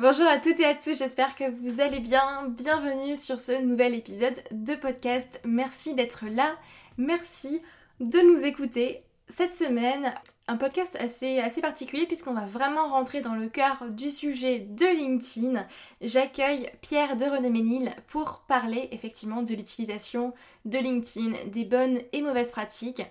[0.00, 2.46] Bonjour à toutes et à tous, j'espère que vous allez bien.
[2.48, 5.42] Bienvenue sur ce nouvel épisode de podcast.
[5.44, 6.56] Merci d'être là,
[6.96, 7.60] merci
[8.00, 9.02] de nous écouter.
[9.28, 10.14] Cette semaine,
[10.48, 14.86] un podcast assez, assez particulier puisqu'on va vraiment rentrer dans le cœur du sujet de
[14.86, 15.66] LinkedIn.
[16.00, 20.32] J'accueille Pierre de René Ménil pour parler effectivement de l'utilisation
[20.64, 23.02] de LinkedIn, des bonnes et mauvaises pratiques.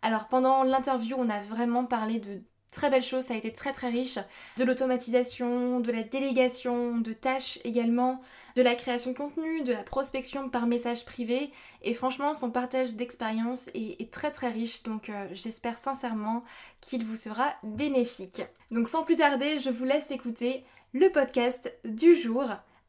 [0.00, 2.40] Alors pendant l'interview, on a vraiment parlé de
[2.76, 4.18] très belle chose, ça a été très très riche.
[4.56, 8.20] De l'automatisation, de la délégation, de tâches également,
[8.54, 11.50] de la création de contenu, de la prospection par message privé.
[11.82, 16.42] Et franchement, son partage d'expérience est, très très riche, donc euh, j'espère sincèrement
[16.80, 18.42] qu'il vous sera bénéfique.
[18.70, 22.44] Donc sans plus tarder, je vous laisse écouter le podcast du jour.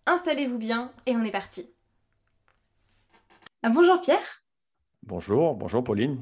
[0.06, 1.70] Installez-vous bien et on est parti.
[3.64, 4.44] Ah, bonjour Pierre.
[5.04, 6.22] Bonjour, bonjour Pauline.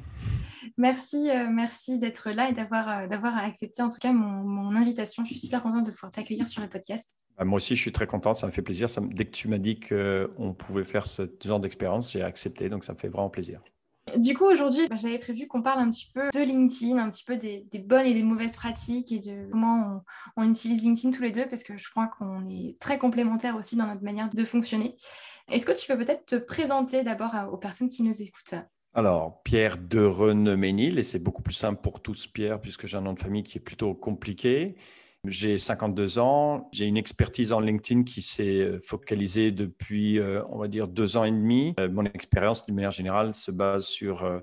[0.77, 5.23] Merci, euh, merci d'être là et d'avoir, euh, d'avoir accepté en tout cas mon, invitation.
[5.23, 7.15] Je suis super contente de pouvoir t'accueillir sur le podcast.
[7.37, 8.37] Bah, moi aussi, je suis très contente.
[8.37, 8.87] Ça me fait plaisir.
[9.01, 12.69] dès que tu m'as dit qu'on pouvait faire ce genre d'expérience, j'ai accepté.
[12.69, 13.61] Donc, ça me fait vraiment plaisir.
[14.17, 17.23] Du coup, aujourd'hui, bah, j'avais prévu qu'on parle un petit peu de LinkedIn, un petit
[17.23, 20.03] peu des, bonnes et des mauvaises pratiques et de comment
[20.37, 23.55] on, on, utilise LinkedIn tous les deux, parce que je crois qu'on est très complémentaires
[23.55, 24.95] aussi dans notre manière de fonctionner.
[25.51, 28.55] Est-ce que tu peux peut-être te présenter d'abord aux personnes qui nous écoutent?
[28.95, 33.01] Alors, Pierre de Ménil, et c'est beaucoup plus simple pour tous, Pierre, puisque j'ai un
[33.01, 34.75] nom de famille qui est plutôt compliqué.
[35.27, 40.57] J'ai 52 ans, j'ai une expertise en LinkedIn qui s'est euh, focalisée depuis, euh, on
[40.57, 41.73] va dire, deux ans et demi.
[41.77, 44.41] Euh, mon expérience, d'une manière générale, se base sur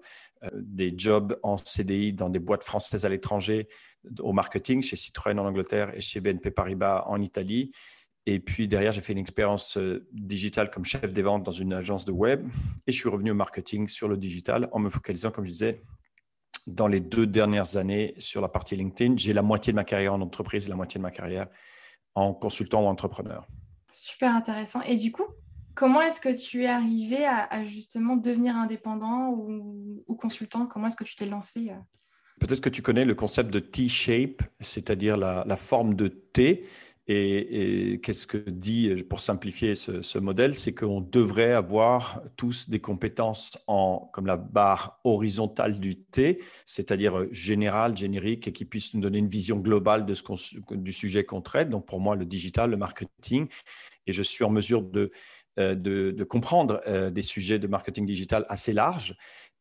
[0.55, 3.69] des jobs en CDI dans des boîtes françaises à l'étranger
[4.19, 7.71] au marketing, chez Citroën en Angleterre et chez BNP Paribas en Italie.
[8.27, 11.73] Et puis derrière, j'ai fait une expérience euh, digitale comme chef des ventes dans une
[11.73, 12.43] agence de web.
[12.87, 15.83] Et je suis revenu au marketing sur le digital en me focalisant, comme je disais,
[16.67, 19.17] dans les deux dernières années sur la partie LinkedIn.
[19.17, 21.49] J'ai la moitié de ma carrière en entreprise, la moitié de ma carrière
[22.15, 23.47] en consultant ou entrepreneur.
[23.91, 24.83] Super intéressant.
[24.83, 25.27] Et du coup,
[25.75, 30.67] comment est-ce que tu es arrivé à, justement devenir indépendant ou, consultant?
[30.67, 31.75] Comment est-ce que tu t'es lancé euh?
[32.41, 36.65] Peut-être que tu connais le concept de T-shape, c'est-à-dire la, la forme de T.
[37.09, 43.59] Et, qu'est-ce que dit, pour simplifier ce, modèle, c'est qu'on devrait avoir tous des compétences
[43.67, 49.19] en, comme la barre horizontale du T, c'est-à-dire général, générique, et qui puissent nous donner
[49.19, 50.23] une vision globale de ce
[50.75, 51.71] du sujet qu'on traite.
[51.71, 53.49] Donc pour moi, le digital, le marketing,
[54.07, 55.11] et je suis en mesure de,
[55.59, 59.17] euh, de, comprendre euh, des sujets de marketing digital assez larges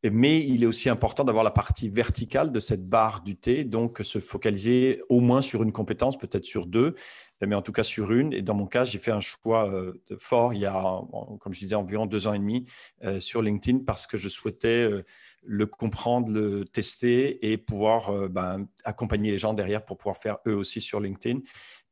[0.09, 3.99] mais il est aussi important d'avoir la partie verticale de cette barre du T, donc
[4.03, 6.95] se focaliser au moins sur une compétence, peut-être sur deux,
[7.45, 8.33] mais en tout cas sur une.
[8.33, 11.01] Et dans mon cas, j'ai fait un choix euh, fort il y a,
[11.39, 12.65] comme je disais, environ deux ans et demi
[13.03, 15.03] euh, sur LinkedIn parce que je souhaitais euh,
[15.43, 20.55] le comprendre, le tester et pouvoir ben, accompagner les gens derrière pour pouvoir faire eux
[20.55, 21.39] aussi sur LinkedIn.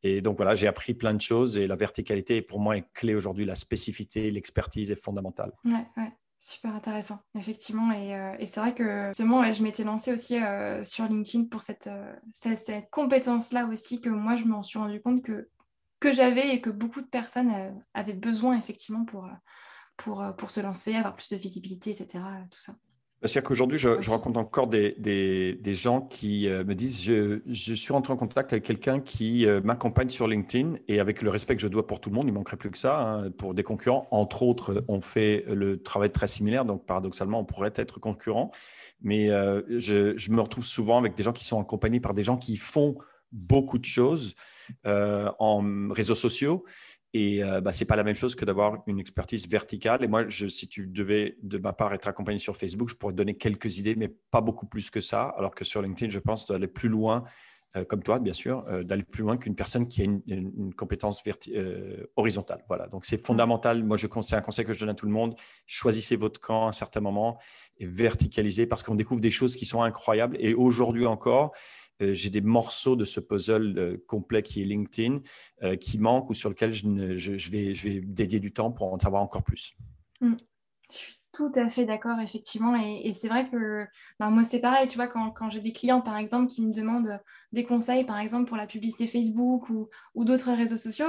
[0.03, 3.15] Et donc voilà, j'ai appris plein de choses et la verticalité pour moi est clé
[3.15, 3.45] aujourd'hui.
[3.45, 5.51] La spécificité, l'expertise est fondamentale.
[5.65, 6.11] Ouais, ouais.
[6.41, 7.91] Super intéressant, effectivement.
[7.91, 11.61] Et, euh, et c'est vrai que justement, je m'étais lancée aussi euh, sur LinkedIn pour
[11.61, 15.49] cette, euh, cette, cette compétence-là aussi, que moi, je m'en suis rendu compte que,
[15.99, 19.29] que j'avais et que beaucoup de personnes avaient besoin, effectivement, pour,
[19.97, 22.23] pour, pour se lancer, avoir plus de visibilité, etc.
[22.49, 22.73] Tout ça.
[23.21, 27.91] C'est-à-dire qu'aujourd'hui, je, rencontre encore des, des, gens qui euh, me disent je, je, suis
[27.91, 31.61] rentré en contact avec quelqu'un qui euh, m'accompagne sur LinkedIn et avec le respect que
[31.61, 33.01] je dois pour tout le monde, il manquerait plus que ça.
[33.01, 37.45] Hein, pour des concurrents, entre autres, on fait le travail très similaire, donc paradoxalement, on
[37.45, 38.51] pourrait être concurrent.
[39.01, 42.23] Mais euh, je, je, me retrouve souvent avec des gens qui sont accompagnés par des
[42.23, 42.95] gens qui font
[43.33, 44.33] beaucoup de choses
[44.85, 46.63] en réseaux sociaux
[47.13, 50.03] et euh, bah, ce n'est pas la même chose que d'avoir une expertise verticale.
[50.03, 53.17] Et moi, si tu devais, de ma part, être accompagné sur Facebook, je pourrais te
[53.17, 55.33] donner quelques idées, mais pas beaucoup plus que ça.
[55.37, 57.23] Alors que sur LinkedIn, je pense d'aller plus loin,
[57.75, 61.23] euh, comme toi, bien sûr, euh, d'aller plus loin qu'une personne qui a une, compétence
[62.15, 62.63] horizontale.
[62.67, 62.87] Voilà.
[62.87, 63.83] Donc, c'est fondamental.
[63.83, 65.35] Moi, c'est un conseil que je donne à tout le monde.
[65.65, 67.39] Choisissez votre camp à un certain moment
[67.77, 70.37] et verticalisez parce qu'on découvre des choses qui sont incroyables.
[70.39, 75.19] Et aujourd'hui encore, euh, j'ai des morceaux de ce puzzle euh, complet qui est LinkedIn
[75.63, 79.43] euh, qui manquent ou sur lequel je, vais, dédier du temps pour en savoir encore
[79.43, 79.75] plus.
[80.21, 80.35] Mm.
[80.91, 82.75] Je suis tout à fait d'accord, effectivement.
[82.75, 83.85] Et, c'est vrai que
[84.19, 87.19] ben, moi, c'est pareil, tu vois, quand, j'ai des clients, par exemple, qui me demandent
[87.51, 89.89] des conseils, par exemple, pour la publicité Facebook ou,
[90.25, 91.05] d'autres réseaux sociaux,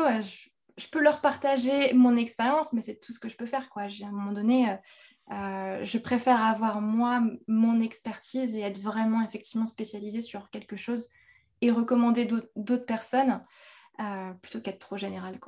[0.76, 3.84] je, peux leur partager mon expérience, mais c'est tout ce que je peux faire, quoi.
[3.84, 4.76] À un moment donné,
[5.30, 11.08] je préfère avoir moi mon expertise et être vraiment effectivement spécialisée sur quelque chose
[11.60, 13.40] et recommander d'autres personnes
[14.42, 15.38] plutôt qu'être trop général.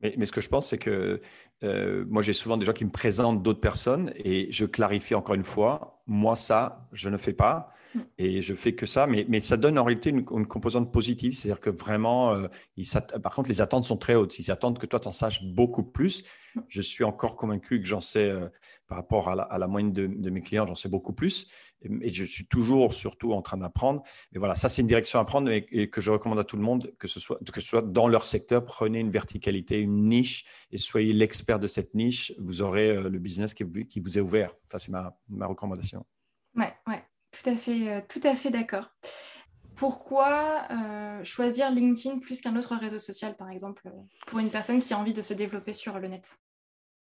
[0.00, 1.20] Mais, ce que je pense, c'est que
[1.62, 5.34] euh, moi, j'ai souvent des gens qui me présentent d'autres personnes et je clarifie encore
[5.34, 7.72] une fois, moi, ça, je ne fais pas
[8.18, 9.06] et je fais que ça.
[9.06, 12.48] Mais, mais ça donne en réalité une, composante positive, c'est-à-dire que vraiment, euh,
[13.22, 14.38] par contre, les attentes sont très hautes.
[14.38, 16.24] Ils attendent que toi, tu en saches beaucoup plus.
[16.68, 18.48] Je suis encore convaincu que j'en sais, euh,
[18.86, 21.48] par rapport à la, moyenne de, de, mes clients, j'en sais beaucoup plus
[22.02, 24.02] et je suis toujours, surtout, en train d'apprendre.
[24.32, 26.62] Mais voilà, ça, c'est une direction à prendre et, que je recommande à tout le
[26.62, 28.64] monde, que ce, soit, que ce soit dans leur secteur.
[28.64, 32.32] Prenez une verticalité, une niche et soyez l'expert de cette niche.
[32.38, 34.50] Vous aurez euh, le business qui, vous est ouvert.
[34.70, 36.04] Ça, c'est ma, ma, recommandation.
[36.54, 38.90] Ouais, ouais, tout à fait, euh, tout fait d'accord.
[39.76, 43.90] Pourquoi euh, choisir LinkedIn plus qu'un autre réseau social, par exemple,
[44.26, 46.36] pour une personne qui a envie de se développer sur le net?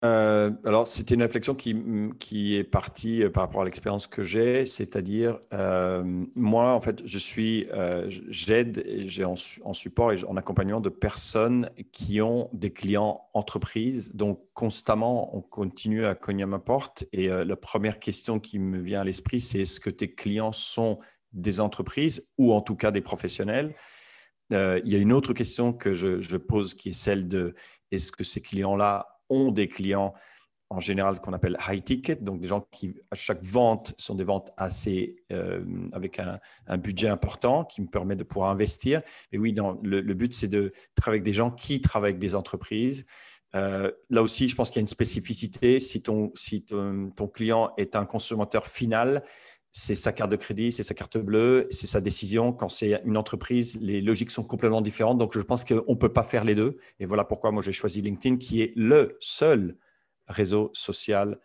[0.04, 1.76] Euh, alors, c'était une réflexion qui,
[2.18, 6.02] qui est partie euh, par rapport à l'expérience que j'ai, c'est-à-dire, euh,
[6.34, 7.68] moi, en fait, je suis,
[8.08, 14.10] j'aide, j'ai en, support et en accompagnement de personnes qui ont des clients entreprises.
[14.12, 17.04] Donc, constamment, on continue à cogner à ma porte.
[17.12, 20.98] Et la première question qui me vient à l'esprit, c'est est-ce que tes clients sont
[21.32, 23.74] des entreprises ou en tout cas des professionnels?
[24.50, 27.54] Il y a une autre question que je pose qui est celle de
[27.90, 30.14] est-ce que ces clients-là ont des clients
[30.72, 34.24] en général qu'on appelle high ticket, donc des gens qui à chaque vente sont des
[34.24, 35.62] ventes assez euh,
[35.92, 36.38] avec un,
[36.78, 39.02] budget important qui me permet de pouvoir investir.
[39.32, 43.04] Et oui, le, but c'est de travailler avec des gens qui travaillent avec des entreprises.
[43.54, 45.78] Euh, là aussi, je pense qu'il y a une spécificité.
[45.78, 49.22] Si ton, si ton client est un consommateur final,
[49.72, 52.52] c'est sa carte de crédit, c'est sa carte bleue, c'est sa décision.
[52.52, 55.16] Quand c'est une entreprise, les logiques sont complètement différentes.
[55.16, 56.76] Donc, je pense qu'on ne peut pas faire les deux.
[57.00, 59.78] Et voilà pourquoi moi, j'ai choisi LinkedIn, qui est le seul
[60.28, 61.38] réseau social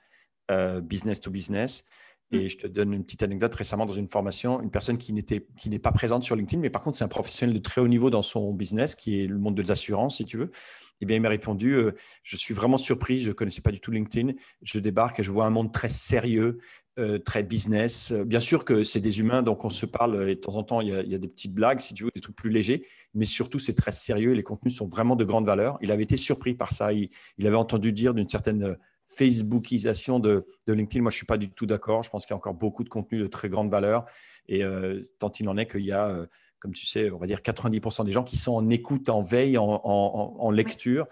[0.51, 1.87] euh, business to business.
[2.31, 2.49] Et mm.
[2.49, 3.55] je te donne une petite anecdote.
[3.55, 5.13] Récemment, dans une formation, une personne qui
[5.57, 7.87] qui n'est pas présente sur LinkedIn, mais par contre, c'est un professionnel de très haut
[7.87, 10.51] niveau dans son business, qui est le monde des assurances, si tu veux.
[10.99, 11.93] Eh bien, il m'a répondu euh,
[12.23, 14.33] Je suis vraiment surpris, je ne connaissais pas du tout LinkedIn.
[14.63, 16.57] Je débarque et je vois un monde très sérieux,
[16.99, 18.11] euh, très business.
[18.11, 20.81] Bien sûr que c'est des humains, donc on se parle et de temps en temps,
[20.81, 23.59] il y, a, des petites blagues, si tu veux, des trucs plus légers, mais surtout,
[23.59, 25.77] c'est très sérieux et les contenus sont vraiment de grande valeur.
[25.81, 26.93] Il avait été surpris par ça.
[26.93, 27.09] Il,
[27.39, 31.01] avait entendu dire d'une certaine Facebookisation de, LinkedIn.
[31.01, 32.03] Moi, je ne suis pas du tout d'accord.
[32.03, 34.05] Je pense qu'il y a encore beaucoup de contenus de très grande valeur.
[34.47, 36.25] Et euh, tant il en est qu'il y a, euh,
[36.59, 39.57] comme tu sais, on va dire 90% des gens qui sont en écoute, en veille,
[39.57, 41.07] en lecture.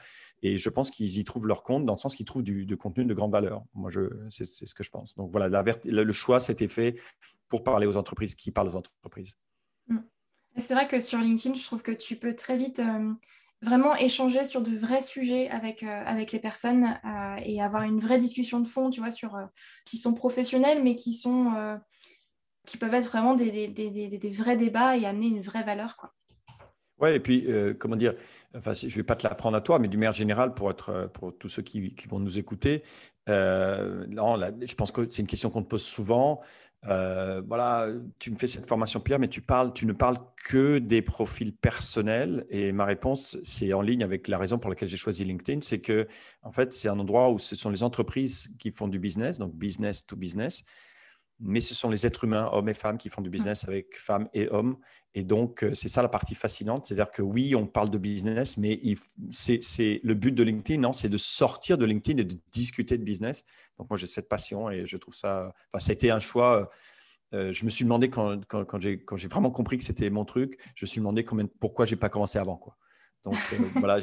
[0.45, 3.03] Et je pense qu'ils y trouvent leur compte dans le sens qu'ils trouvent du, contenu
[3.03, 3.63] de grande valeur.
[3.73, 3.89] Moi,
[4.29, 5.15] c'est, ce que je pense.
[5.15, 6.99] Donc voilà, le choix s'était fait
[7.47, 9.39] pour parler aux entreprises qui parlent aux entreprises.
[9.87, 9.97] Mm.
[10.57, 13.11] C'est vrai que sur LinkedIn, je trouve que tu peux très vite euh,
[13.63, 17.99] vraiment échanger sur de vrais sujets avec, euh, avec les personnes euh, et avoir une
[17.99, 19.35] vraie discussion de fond, tu vois, sur
[19.83, 21.79] qui sont professionnels, mais qui sont
[22.67, 26.13] qui peuvent être vraiment des, des, des, vrais débats et amener une vraie valeur, quoi.
[26.99, 27.47] Ouais, et puis,
[27.77, 28.13] comment dire,
[28.57, 30.89] enfin, je ne vais pas te l'apprendre à toi, mais du manière générale, pour, être,
[30.89, 32.83] euh, pour tous ceux qui, qui vont nous écouter,
[33.29, 36.41] euh, non, je pense que c'est une question qu'on te pose souvent.
[36.87, 37.87] Euh, voilà,
[38.19, 41.53] tu me fais cette formation Pierre, mais tu, parles, tu ne parles que des profils
[41.53, 42.45] personnels.
[42.49, 45.79] Et ma réponse, c'est en ligne avec la raison pour laquelle j'ai choisi LinkedIn, c'est
[45.81, 46.07] que
[46.43, 49.55] en fait, c'est un endroit où ce sont les entreprises qui font du business, donc
[49.55, 50.63] business to business
[51.39, 53.69] mais ce sont les êtres humains, hommes et femmes, qui font du business mmh.
[53.69, 54.77] avec femmes et hommes.
[55.13, 56.85] Et donc, euh, c'est ça la partie fascinante.
[56.85, 58.79] C'est-à-dire que oui, on parle de business, mais
[59.31, 63.03] c'est le but de LinkedIn, non, c'est de sortir de LinkedIn et de discuter de
[63.03, 63.43] business.
[63.77, 65.53] Donc, moi, j'ai cette passion et je trouve ça.
[65.71, 66.69] Enfin, ça a été un choix.
[67.33, 70.59] Euh, je me suis demandé quand, quand, quand j'ai vraiment compris que c'était mon truc,
[70.75, 72.55] je me suis demandé combien, pourquoi j'ai pas commencé avant.
[72.55, 72.77] Quoi.
[73.25, 73.97] Donc euh, voilà,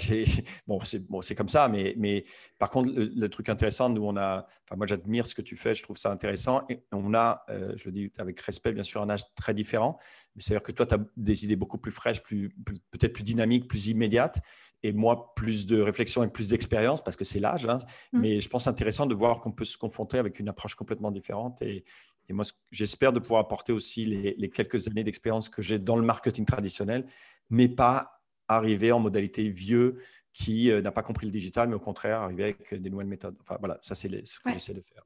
[0.66, 2.24] bon, c'est bon, comme ça, mais, mais
[2.58, 5.74] par contre, le, truc intéressant, nous on a, enfin moi j'admire ce que tu fais,
[5.74, 9.00] je trouve ça intéressant, et on a, euh, je le dis avec respect, bien sûr,
[9.00, 9.96] un âge très différent,
[10.38, 12.50] c'est-à-dire que toi, tu as des idées beaucoup plus fraîches, plus,
[12.90, 14.40] peut-être plus dynamiques, plus immédiates,
[14.82, 17.78] et moi, plus de réflexion et plus d'expérience, parce que c'est l'âge, hein,
[18.12, 18.20] mmh.
[18.20, 21.62] mais je pense intéressant de voir qu'on peut se confronter avec une approche complètement différente,
[21.62, 21.84] et,
[22.28, 25.96] et moi, j'espère de pouvoir apporter aussi les, les quelques années d'expérience que j'ai dans
[25.96, 27.06] le marketing traditionnel,
[27.50, 29.98] mais pas arriver en modalité vieux
[30.32, 33.36] qui euh, n'a pas compris le digital, mais au contraire, arriver avec des nouvelles méthodes.
[33.40, 35.04] Enfin, voilà, ça, c'est ce que j'essaie de faire.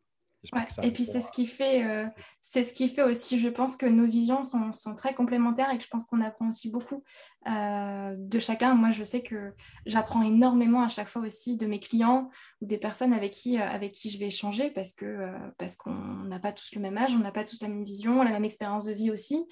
[0.83, 2.07] Et puis c'est ce qui fait, euh,
[2.41, 5.79] c'est ce qui fait aussi, je pense que nos visions sont, sont très complémentaires et
[5.79, 7.03] que je pense qu'on apprend aussi beaucoup
[7.49, 8.75] euh, de chacun.
[8.75, 9.53] Moi, je sais que
[9.87, 13.93] j'apprends énormément à chaque fois aussi de mes clients ou des personnes avec qui, avec
[13.93, 17.19] qui je vais échanger parce que parce qu'on n'a pas tous le même âge, on
[17.19, 19.45] n'a pas tous la même vision, la même expérience de vie aussi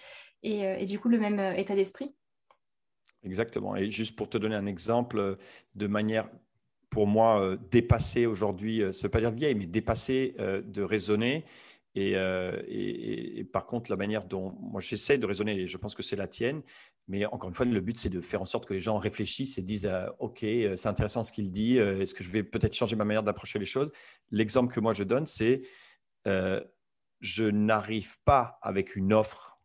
[0.45, 2.15] et, et du coup le même état d'esprit.
[3.25, 3.75] Exactement.
[3.77, 5.39] Et juste pour te donner un exemple,
[5.75, 6.29] de manière
[6.91, 11.45] pour moi dépasser aujourd'hui, ça ne veut pas dire vieille, mais dépasser de raisonner.
[11.97, 16.17] Et, par contre, la manière dont moi j'essaie de raisonner, et je pense que c'est
[16.17, 16.63] la tienne,
[17.09, 19.59] mais encore une fois, le but c'est de faire en sorte que les gens réfléchissent
[19.59, 23.05] et disent Ok, c'est intéressant ce qu'il dit, est-ce que je vais peut-être changer ma
[23.05, 23.91] manière d'approcher les choses?
[24.31, 25.63] L'exemple que moi je donne, c'est
[27.21, 29.59] je n'arrive pas avec une offre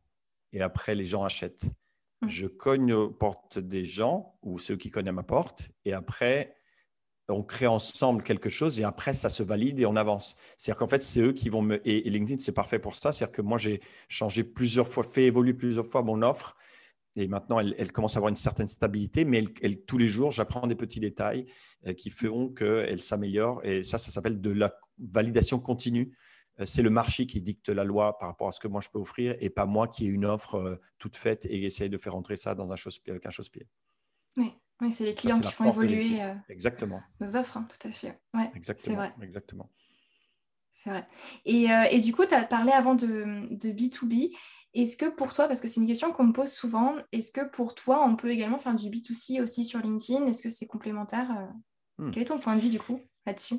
[0.54, 1.63] et après les gens achètent.
[2.21, 2.27] Mmh.
[2.27, 6.53] Je cogne aux portes des gens ou ceux qui cognent à ma porte et après
[7.29, 10.35] on crée ensemble quelque chose et après ça se valide et on avance.
[10.57, 13.11] C'est-à-dire qu'en fait c'est eux qui vont me et, LinkedIn c'est parfait pour ça.
[13.11, 16.57] C'est-à-dire que moi j'ai changé plusieurs fois, fait évoluer plusieurs fois mon offre
[17.15, 19.43] et maintenant elle, commence à avoir une certaine stabilité, mais
[19.88, 21.45] tous les jours j'apprends des petits détails
[21.88, 26.17] euh, qui feront qu'elle s'améliore et ça ça s'appelle de la validation continue.
[26.60, 28.89] Euh, c'est le marché qui dicte la loi par rapport à ce que moi je
[28.89, 31.98] peux offrir et pas moi qui ai une offre euh, toute faite et essaye de
[31.98, 32.75] faire entrer ça dans un
[33.08, 33.68] avec un chausse-pied.
[34.38, 37.01] Oui, oui c'est les clients qui font évoluer euh, Exactement.
[37.22, 38.20] nos offres, hein, tout à fait.
[38.34, 38.88] Ouais, Exactement.
[38.88, 39.13] C'est vrai.
[39.22, 39.70] Exactement.
[40.72, 41.08] C'est vrai.
[41.44, 44.34] Et, et, du coup, tu as parlé avant de, de B2B.
[44.74, 47.50] Est-ce que pour toi, parce que c'est une question qu'on me pose souvent, est-ce que
[47.50, 50.25] pour toi, on peut également faire du B2C aussi sur LinkedIn?
[50.28, 51.50] Est-ce que c'est complémentaire
[51.98, 52.12] hmm.
[52.12, 53.01] Quel est ton point de vue du coup?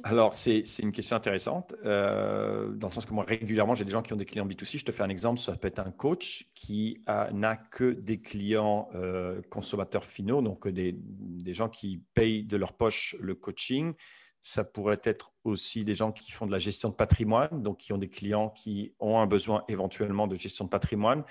[0.05, 4.03] Alors, c'est une question intéressante, euh, dans le sens que moi, régulièrement, j'ai des gens
[4.03, 4.79] qui ont des clients B2C.
[4.79, 8.89] Je te fais un exemple, ça peut être un coach qui n'a que des clients
[8.95, 13.95] euh, consommateurs finaux, donc des, des, gens qui payent de leur poche le coaching.
[14.43, 17.93] Ça pourrait être aussi des gens qui font de la gestion de patrimoine, donc qui
[17.93, 21.25] ont des clients qui ont un besoin éventuellement de gestion de patrimoine.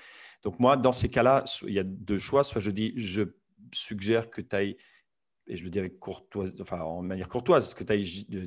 [0.44, 2.44] Donc moi, dans ces cas-là, il y a deux choix.
[2.44, 3.22] Soit je dis, je
[3.72, 4.76] suggère que tu ailles
[5.50, 5.80] et je le dis
[6.70, 8.46] en manière courtoise, que tu ailles euh,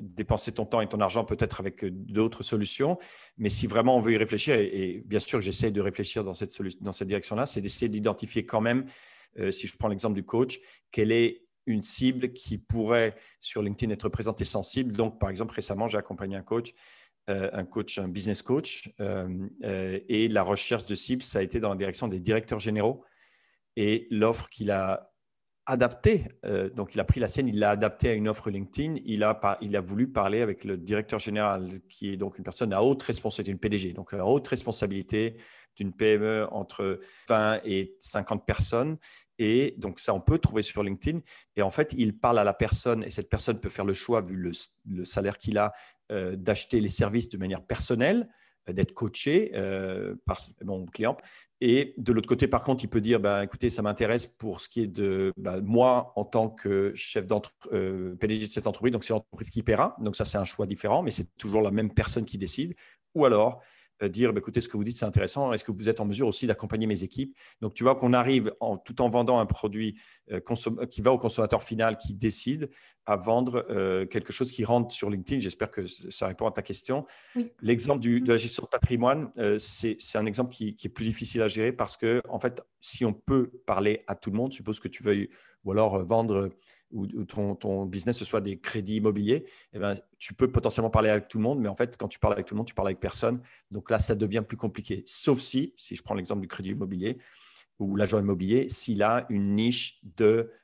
[0.00, 2.98] dépenser ton temps et ton argent peut-être avec euh, d'autres solutions.
[3.36, 6.52] Mais si vraiment on veut y réfléchir, et, bien sûr j'essaie de réfléchir dans cette,
[7.02, 8.86] direction-là, c'est d'essayer d'identifier quand même,
[9.40, 10.60] euh, si je prends l'exemple du coach,
[10.92, 14.92] quelle est une cible qui pourrait sur LinkedIn être présentée sensible.
[14.92, 16.74] Donc, par exemple, récemment, j'ai accompagné un coach,
[17.26, 21.76] un coach, un business coach, et la recherche de cible, ça a été dans la
[21.76, 23.02] direction des directeurs généraux.
[23.76, 25.13] Et l'offre qu'il a
[25.66, 26.26] adapté.
[26.44, 28.96] Euh, donc, il a pris la sienne, il l'a adapté à une offre LinkedIn.
[29.04, 32.72] Il a, il a voulu parler avec le directeur général, qui est donc une personne
[32.72, 35.36] à haute responsabilité, une PDG, donc à haute responsabilité
[35.76, 38.96] d'une PME entre 20 et 50 personnes.
[39.38, 41.20] Et donc, ça, on peut trouver sur LinkedIn.
[41.56, 44.20] Et en fait, il parle à la personne et cette personne peut faire le choix,
[44.20, 45.72] vu le, salaire qu'il a,
[46.12, 48.28] euh, d'acheter les services de manière personnelle
[48.68, 49.52] euh, d'être coaché
[50.26, 51.16] par mon client
[51.66, 54.68] et de l'autre côté, par contre, il peut dire, bah, écoutez, ça m'intéresse pour ce
[54.68, 58.92] qui est de bah, moi en tant que chef d'entreprise, euh, PDG de cette entreprise,
[58.92, 59.96] donc c'est l'entreprise qui paiera.
[59.98, 62.74] Donc ça, c'est un choix différent, mais c'est toujours la même personne qui décide.
[63.14, 63.62] Ou alors,
[64.02, 65.52] dire bah, écoutez, ce que vous dites, c'est intéressant.
[65.52, 67.36] Est-ce que vous êtes en mesure aussi d'accompagner mes équipes?
[67.60, 69.98] Donc, tu vois qu'on arrive en, tout en vendant un produit
[70.30, 70.40] euh,
[70.90, 72.70] qui va au consommateur final qui décide
[73.06, 75.40] à vendre euh, quelque chose qui rentre sur LinkedIn.
[75.40, 77.04] J'espère que ça répond à ta question.
[77.60, 81.48] L'exemple de la gestion de patrimoine, c'est un exemple qui, qui, est plus difficile à
[81.48, 84.88] gérer parce que, en fait, si on peut parler à tout le monde, suppose que
[84.88, 85.28] tu veuilles
[85.64, 86.50] ou alors vendre
[86.94, 91.28] ou, ton, business ce soit des crédits immobiliers, eh ben, tu peux potentiellement parler avec
[91.28, 92.88] tout le monde, mais en fait, quand tu parles avec tout le monde, tu parles
[92.88, 93.40] avec personne.
[93.70, 95.02] Donc là, ça devient plus compliqué.
[95.06, 97.18] Sauf si, si je prends l'exemple du crédit immobilier
[97.80, 100.00] ou l'agent immobilier, s'il a une niche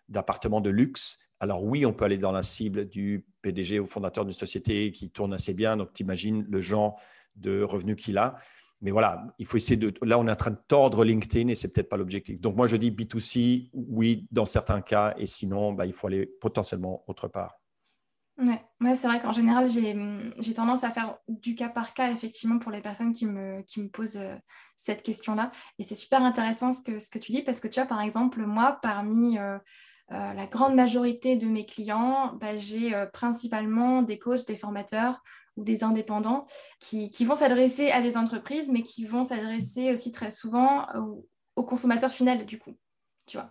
[0.09, 4.25] d'appartements de, luxe, alors oui, on peut aller dans la cible du PDG ou fondateur
[4.25, 5.77] d'une société qui tourne assez bien.
[5.77, 7.01] Donc, tu imagines le genre
[7.35, 8.37] de revenus qu'il a
[8.81, 9.93] mais voilà, il faut essayer de.
[10.03, 12.41] Là, on est en train de tordre LinkedIn et c'est peut-être pas l'objectif.
[12.41, 16.27] Donc, moi, je dis B2C, oui, dans certains cas, et sinon, bah, il faut aller
[16.27, 17.61] potentiellement autre part.
[18.39, 22.59] Ouais, ouais c'est vrai qu'en général, j'ai tendance à faire du cas par cas, effectivement,
[22.59, 24.37] pour les personnes qui me, qui me posent euh,
[24.77, 25.53] cette question-là.
[25.79, 28.01] Et c'est super intéressant ce que, ce que tu dis, parce que tu vois, par
[28.01, 29.59] exemple, moi, parmi euh,
[30.13, 35.23] euh, la grande majorité de mes clients, bah, j'ai principalement des coachs, des formateurs
[35.61, 36.47] ou des indépendants
[36.81, 40.87] qui, vont s'adresser à des entreprises, mais qui vont s'adresser aussi très souvent
[41.57, 42.75] au, consommateur final, du coup.
[43.27, 43.51] Tu vois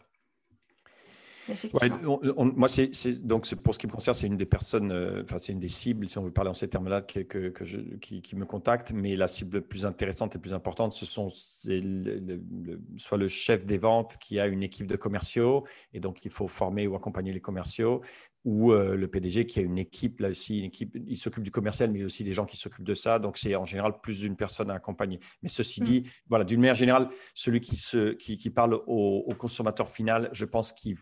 [2.36, 5.54] moi, c'est donc pour ce qui me concerne, c'est une des personnes, euh, enfin c'est
[5.54, 8.46] une des cibles, si on veut parler en ces termes-là, que, que, je, qui, me
[8.46, 8.92] contacte.
[8.94, 14.18] Mais la cible plus intéressante et plus importante, ce sont soit le chef des ventes
[14.20, 18.02] qui a une équipe de commerciaux et donc il faut former ou accompagner les commerciaux,
[18.46, 21.52] ou euh, le PDG qui a une équipe, là aussi, une équipe, il s'occupe du
[21.52, 23.20] commercial, mais il y a aussi des gens qui s'occupent de ça.
[23.20, 25.20] Donc, c'est en général plus d'une personne à accompagner.
[25.44, 26.10] Mais ceci dit, mm.
[26.28, 30.72] voilà, d'une manière générale, celui qui, se, qui, qui parle au, consommateur final, je pense
[30.72, 30.98] qu'il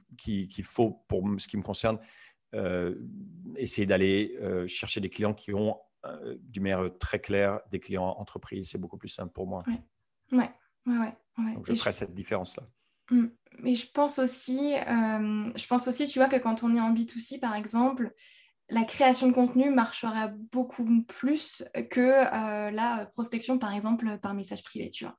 [0.63, 1.99] faut, pour ce qui me concerne,
[2.55, 2.95] euh,
[3.55, 5.77] essayer d'aller euh, chercher des clients qui ont,
[6.39, 8.69] d'une manière très claire, des clients entreprises.
[8.71, 9.63] C'est beaucoup plus simple pour moi.
[10.31, 10.39] Ouais,
[10.85, 11.53] ouais, ouais.
[11.53, 12.63] Donc, je ferai cette différence-là.
[13.11, 13.27] Mm.
[13.59, 16.93] Mais je pense aussi, euh, je pense aussi, tu vois, que quand on est en
[16.93, 18.13] B2C, par exemple,
[18.69, 24.63] la création de contenu marchera beaucoup plus que euh, la prospection, par exemple, par message
[24.63, 25.17] privé, tu vois.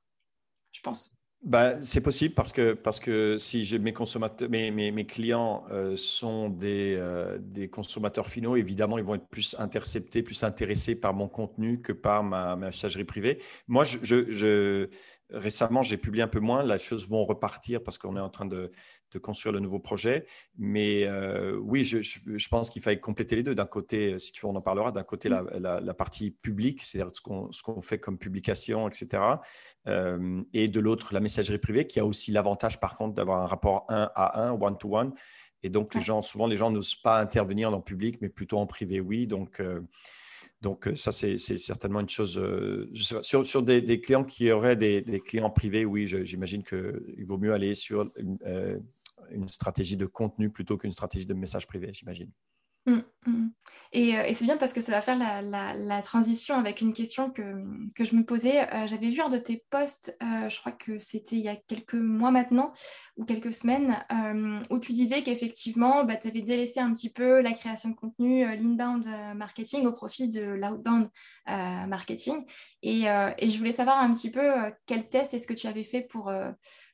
[0.71, 1.15] Je pense.
[1.41, 6.49] Bah, c'est possible parce que, parce que si mes, consommateurs, mes, mes, clients euh, sont
[6.49, 7.01] des,
[7.39, 11.93] des, consommateurs finaux, évidemment, ils vont être plus interceptés, plus intéressés par mon contenu que
[11.93, 13.41] par ma, messagerie privée.
[13.69, 14.89] Moi, je, je,
[15.31, 16.63] récemment, j'ai publié un peu moins.
[16.63, 18.71] Les choses vont repartir parce qu'on est en train de,
[19.11, 20.25] de, construire le nouveau projet.
[20.57, 23.55] Mais euh, oui, je, je pense qu'il fallait compléter les deux.
[23.55, 24.91] D'un côté, si tu veux, on en parlera.
[24.91, 27.21] D'un côté, la, la, la, partie publique, c'est-à-dire ce
[27.63, 29.23] qu'on fait comme publication, etc.
[29.87, 33.45] Euh, et de l'autre, la messagerie privée, qui a aussi l'avantage, par contre, d'avoir un
[33.45, 35.13] rapport 1 à 1, one-to-one.
[35.61, 38.57] Et donc, les gens, souvent, les gens n'osent pas intervenir dans le public, mais plutôt
[38.57, 39.27] en privé, oui.
[39.27, 39.81] Donc, euh,
[40.61, 42.37] donc, euh, ça, c'est certainement une chose.
[42.37, 47.53] Euh, sur, sur des, clients qui auraient des, clients privés, oui, j'imagine qu'il vaut mieux
[47.53, 48.11] aller sur
[48.45, 48.77] euh,
[49.31, 52.29] une stratégie de contenu plutôt qu'une stratégie de message privé, j'imagine.
[52.89, 53.49] Mmh, mmh.
[53.91, 57.41] Et, et c'est bien parce que ça va faire la, transition avec une question que,
[57.95, 58.67] que je me posais.
[58.87, 62.31] J'avais vu un de tes posts, je crois que c'était il y a quelques mois
[62.31, 62.71] maintenant,
[63.17, 63.97] ou quelques semaines,
[64.69, 68.43] où tu disais qu'effectivement, bah, tu avais délaissé un petit peu la création de contenu,
[68.55, 69.05] l'inbound
[69.35, 71.09] marketing au profit de l'outbound
[71.47, 72.45] marketing.
[72.83, 73.05] Et,
[73.37, 74.51] et, je voulais savoir un petit peu
[74.85, 76.31] quel test est-ce que tu avais fait pour,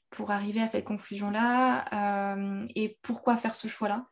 [0.10, 2.36] pour arriver à cette conclusion-là
[2.76, 4.08] et pourquoi faire ce choix-là?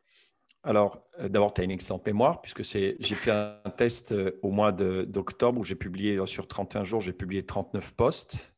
[0.64, 4.50] Alors, euh, d'abord, tu as une excellente mémoire, puisque j'ai fait un test euh, au
[4.50, 8.54] mois d'octobre où j'ai publié, euh, sur 31 jours, j'ai publié 39 posts,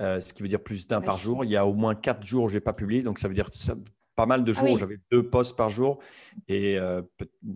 [0.00, 1.44] ce qui veut dire plus d'un par jour.
[1.44, 3.34] Il y a au moins 4 jours où je n'ai pas publié, donc ça veut
[3.34, 3.50] dire
[4.14, 5.98] pas mal de ah jours où j'avais deux posts par jour.
[6.48, 6.78] Et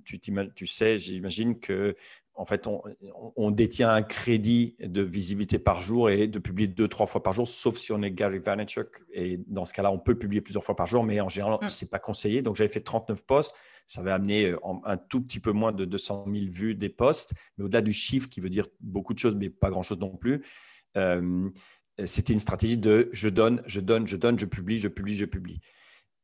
[0.05, 1.97] tu, tu, sais, j'imagine que
[2.41, 2.67] en fait,
[3.37, 7.35] on, détient un crédit de visibilité par jour et de publier deux, trois fois par
[7.35, 9.03] jour, sauf si on est Gary Vaynerchuk.
[9.13, 11.69] Et dans ce cas-là, on peut publier plusieurs fois par jour, mais en général, mm.
[11.69, 12.41] ce n'est pas conseillé.
[12.41, 13.55] Donc, j'avais fait 39 posts.
[13.87, 17.35] Ça avait amené euh, un tout petit peu moins de 200 000 vues des posts.
[17.59, 20.43] Mais au-delà du chiffre, qui veut dire beaucoup de choses, mais pas grand-chose non plus,
[20.97, 21.51] euh,
[22.07, 25.27] c'était une stratégie de je donne, je donne, je donne, je publie, je publie, je
[25.27, 25.61] publie.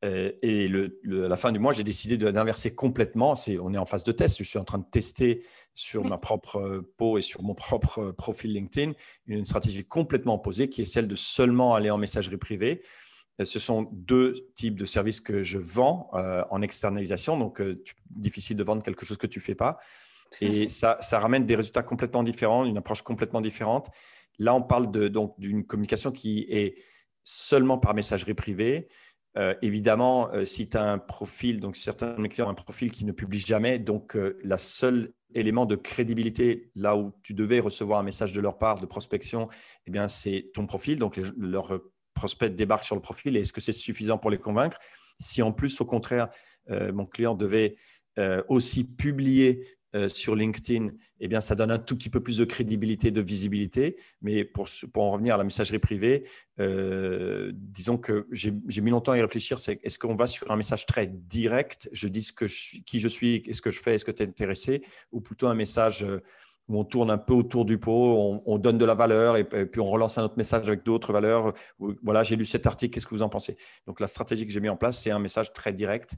[0.06, 3.34] Euh, et à la fin du mois, j'ai décidé d'inverser complètement.
[3.60, 4.38] on est en phase de test.
[4.38, 7.98] Je suis en train de tester sur ma propre euh, peau et sur mon propre
[7.98, 8.92] euh, profil LinkedIn
[9.26, 12.82] une stratégie complètement opposée qui est celle de seulement aller en messagerie privée.
[13.44, 16.10] Ce sont deux types de services que je vends
[16.50, 17.38] en externalisation.
[17.38, 17.60] Donc,
[18.08, 19.76] difficile de vendre quelque chose que tu ne fais pas.
[20.40, 23.90] Et ça, ça, ramène des résultats complètement différents, une approche complètement différente.
[24.38, 24.90] Là, on parle
[25.36, 26.76] d'une communication qui est
[27.24, 28.88] seulement par messagerie privée
[29.36, 32.54] euh, évidemment, euh, si tu as un profil, donc certains de mes clients ont un
[32.54, 37.34] profil qui ne publie jamais, donc euh, la seule élément de crédibilité là où tu
[37.34, 39.48] devais recevoir un message de leur part de prospection,
[39.86, 40.98] eh bien c'est ton profil.
[40.98, 41.80] Donc leurs
[42.14, 44.78] prospects débarquent sur le profil et est-ce que c'est suffisant pour les convaincre?
[45.18, 46.28] Si en plus, au contraire,
[46.68, 47.76] mon client devait
[48.48, 52.44] aussi publier euh, sur LinkedIn, eh bien, ça donne un tout petit peu plus de
[52.44, 53.96] crédibilité, de visibilité.
[54.20, 56.24] Mais pour, pour en revenir à la messagerie privée,
[56.60, 59.56] euh, disons que j'ai mis longtemps à y réfléchir.
[59.82, 63.42] Est-ce qu'on va sur un message très direct Je dis ce que qui je suis,
[63.42, 64.82] qu'est-ce que je fais, est-ce que tu es intéressé
[65.12, 66.22] Ou plutôt un message euh,
[66.68, 69.80] où on tourne un peu autour du pot, on, donne de la valeur et, puis
[69.80, 71.54] on relance un autre message avec d'autres valeurs.
[72.02, 73.56] voilà, j'ai lu cet article, qu'est-ce que vous en pensez?
[73.86, 76.16] Donc la stratégie que j'ai mis en place, c'est un message très direct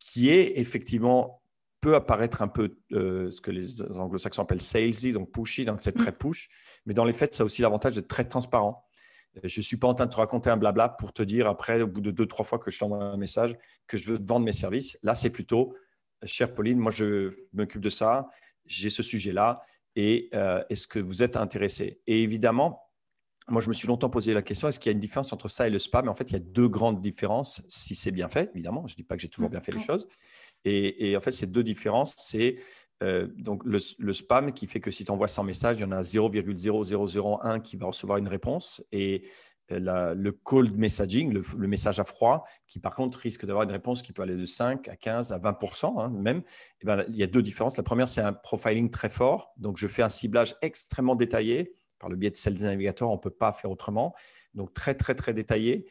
[0.00, 1.40] qui est effectivement
[1.80, 5.92] peut apparaître un peu euh, ce que les anglo-saxons appellent salesy, donc pushy, donc c'est
[5.92, 6.18] très mm.
[6.18, 6.48] push.
[6.86, 8.88] Mais dans les faits, ça a aussi l'avantage d'être très transparent.
[9.36, 11.46] Euh, je ne suis pas en train de te raconter un blabla pour te dire
[11.46, 14.18] après, au bout de deux, trois fois que je t'envoie un message, que je veux
[14.18, 14.98] te vendre mes services.
[15.02, 15.74] Là, c'est plutôt,
[16.24, 18.28] chère Pauline, moi, je m'occupe de ça,
[18.64, 19.62] j'ai ce sujet-là,
[19.96, 22.00] et euh, est-ce que vous êtes intéressé?
[22.06, 22.88] Et évidemment,
[23.48, 25.48] moi, je me suis longtemps posé la question, est-ce qu'il y a une différence entre
[25.48, 28.10] ça et le spam Mais en fait, il y a deux grandes différences, si c'est
[28.10, 28.86] bien fait, évidemment.
[28.86, 29.52] Je ne dis pas que j'ai toujours mm.
[29.52, 30.06] bien fait les choses.
[30.64, 32.56] Et, en fait, ces deux différences, c'est
[33.02, 33.78] euh, donc le,
[34.12, 37.76] spam qui fait que si tu envoies 100 messages, il y en a 0,0001 qui
[37.76, 38.84] va recevoir une réponse.
[38.92, 39.22] Et
[39.70, 44.02] euh, le cold messaging, le, message à froid, qui par contre risque d'avoir une réponse
[44.02, 46.42] qui peut aller de 5 à 15 à 20 hein, même,
[46.80, 47.76] eh ben, il y a deux différences.
[47.76, 49.52] La première, c'est un profiling très fort.
[49.58, 51.74] Donc, je fais un ciblage extrêmement détaillé.
[51.98, 54.14] Par le biais de Sales Navigator, on ne peut pas faire autrement.
[54.54, 55.86] Donc, très, très, très détaillé.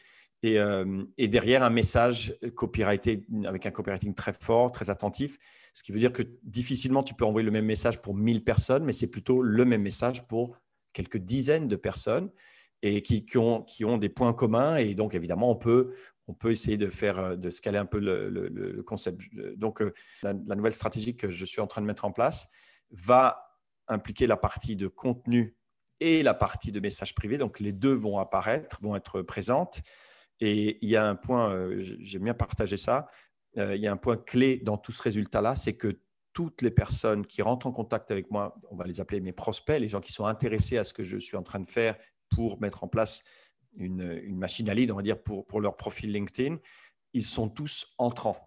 [0.46, 5.40] Euh, et, derrière un message copyrighté avec un copywriting très fort, très attentif,
[5.74, 8.84] ce qui veut dire que difficilement tu peux envoyer le même message pour 1000 personnes,
[8.84, 10.58] mais c'est plutôt le même message pour
[10.94, 12.30] quelques dizaines de personnes
[12.84, 14.78] et qui, ont, qui ont des points communs.
[14.78, 15.96] Et donc, évidemment, on peut,
[16.28, 19.22] on peut essayer de faire, euh, de scaler un peu le, concept.
[19.56, 22.48] Donc, euh, la, nouvelle stratégie que je suis en train de mettre en place
[22.92, 25.56] va impliquer la partie de contenu
[26.00, 27.38] et la partie de message privé.
[27.38, 29.82] Donc, les deux vont apparaître, vont être présentes.
[30.40, 33.08] Et il y a un point, euh, j'aime bien partager ça,
[33.58, 35.96] euh, il y a un point clé dans tout ce résultat-là, c'est que
[36.34, 39.80] toutes les personnes qui rentrent en contact avec moi, on va les appeler mes prospects,
[39.80, 41.98] les gens qui sont intéressés à ce que je suis en train de faire
[42.30, 43.24] pour mettre en place
[43.76, 46.58] une, machine à lead, on va dire, pour, pour leur profil LinkedIn,
[47.14, 48.47] ils sont tous entrants.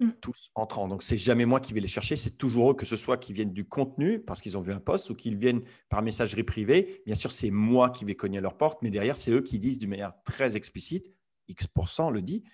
[0.00, 0.10] Mm.
[0.20, 0.86] Tous entrants.
[0.86, 3.32] Donc, c'est jamais moi qui vais les chercher, c'est toujours eux, que ce soit qui
[3.32, 7.02] viennent du contenu parce qu'ils ont vu un post ou qu'ils viennent par messagerie privée.
[7.04, 9.58] Bien sûr, c'est moi qui vais cogner à leur porte, mais derrière, c'est eux qui
[9.58, 11.12] disent d'une manière très explicite,
[11.48, 12.44] X% le dit,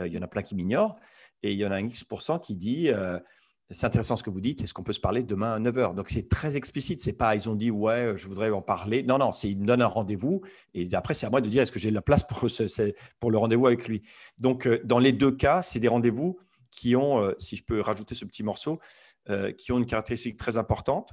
[0.00, 0.96] euh, il y en a plein qui m'ignorent,
[1.42, 3.18] et il y en a un X% qui dit euh,
[3.70, 6.08] c'est intéressant ce que vous dites, est-ce qu'on peut se parler demain à 9h Donc
[6.08, 9.02] c'est très explicite, c'est pas ils ont dit ouais, je voudrais en parler.
[9.02, 10.40] Non, non, c'est ils me donnent un rendez-vous,
[10.74, 13.30] et après c'est à moi de dire est-ce que j'ai la place pour, ce, pour
[13.30, 14.02] le rendez-vous avec lui?
[14.38, 16.38] Donc euh, dans les deux cas, c'est des rendez-vous
[16.70, 18.78] qui ont, si je peux rajouter ce petit morceau,
[19.56, 21.12] qui ont une caractéristique très importante.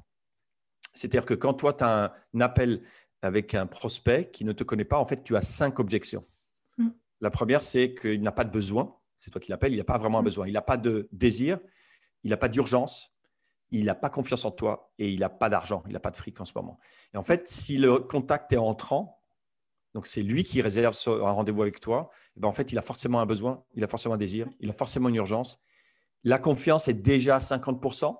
[0.93, 2.81] C'est-à-dire que quand toi, tu as un appel
[3.21, 6.25] avec un prospect qui ne te connaît pas, en fait, tu as cinq objections.
[6.77, 6.89] Mm.
[7.21, 8.95] La première, c'est qu'il n'a pas de besoin.
[9.17, 10.25] C'est toi qui l'appelles, il n'a pas vraiment un mm.
[10.25, 10.47] besoin.
[10.47, 11.59] Il n'a pas de désir,
[12.23, 13.15] il n'a pas d'urgence,
[13.71, 16.17] il n'a pas confiance en toi et il n'a pas d'argent, il n'a pas de
[16.17, 16.79] fric en ce moment.
[17.13, 19.14] Et en fait, si le contact est entrant,
[19.95, 22.81] donc c'est lui qui réserve un rendez-vous avec toi, eh ben en fait, il a
[22.81, 25.57] forcément un besoin, il a forcément un désir, il a forcément une urgence.
[26.25, 28.13] La confiance est déjà à 50%.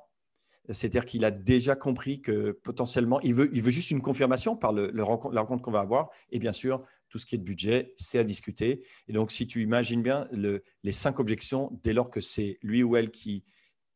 [0.70, 4.90] C'est-à-dire qu'il a déjà compris que potentiellement, il veut, il juste une confirmation par le,
[4.90, 6.10] la rencontre qu'on va avoir.
[6.32, 8.84] Et bien sûr, tout ce qui est de budget, c'est à discuter.
[9.10, 12.96] Et donc, si tu imagines bien les cinq objections, dès lors que c'est lui ou
[12.96, 13.44] elle qui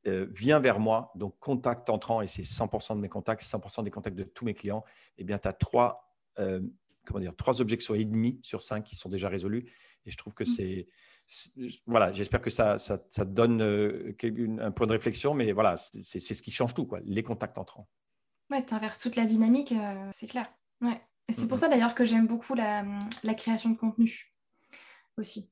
[0.05, 3.89] euh, vient vers moi, donc contact entrant, et c'est 100% de mes contacts, 100% des
[3.89, 4.83] contacts de tous mes clients,
[5.17, 6.59] eh bien, tu as trois, euh,
[7.09, 9.71] comment dire, trois objections et demie sur cinq qui sont déjà résolues.
[10.05, 10.47] Et je trouve que mmh.
[10.47, 10.87] c'est
[11.85, 14.15] voilà, j'espère que ça, ça, ça donne euh,
[14.59, 17.87] un point de réflexion, mais voilà, c'est ce qui change tout, quoi, les contacts entrants.
[18.49, 20.51] Ouais, tu inverses toute la dynamique, euh, c'est clair.
[20.81, 20.99] Ouais.
[21.27, 22.83] Et c'est pour ça d'ailleurs que j'aime beaucoup la,
[23.21, 24.33] la, création de contenu
[25.17, 25.51] aussi.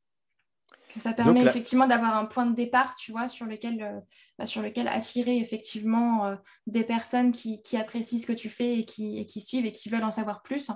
[0.91, 3.99] Que ça permet effectivement d'avoir un point de départ, tu vois, sur lequel, euh,
[4.39, 8.85] bah, sur lequel attirer effectivement des personnes qui, qui, apprécient ce que tu fais et
[8.85, 10.71] qui, et qui suivent et qui veulent en savoir plus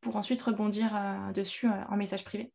[0.00, 0.90] pour ensuite rebondir
[1.34, 2.52] dessus en message privé.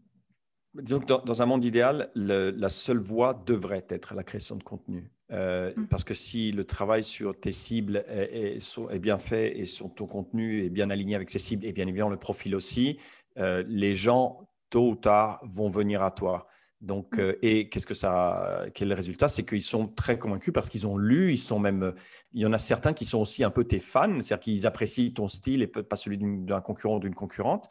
[0.73, 5.11] Disons que dans, un monde idéal, la seule voie devrait être la création de contenu.
[5.31, 5.87] Euh, mm.
[5.87, 10.05] Parce que si le travail sur tes cibles est, est, bien fait et sur ton
[10.05, 12.99] contenu est bien aligné avec ces cibles et bien évidemment le profil aussi,
[13.37, 16.47] euh, les gens, tôt ou tard, vont venir à toi.
[16.83, 17.21] Donc, mm.
[17.21, 19.27] euh, et qu'est-ce que ça, quel est le résultat?
[19.27, 21.93] C'est qu'ils sont très convaincus parce qu'ils ont lu, ils sont même,
[22.33, 25.11] il y en a certains qui sont aussi un peu tes fans, c'est-à-dire qu'ils apprécient
[25.11, 27.67] ton style et pas celui d'un concurrent ou d'une concurrente.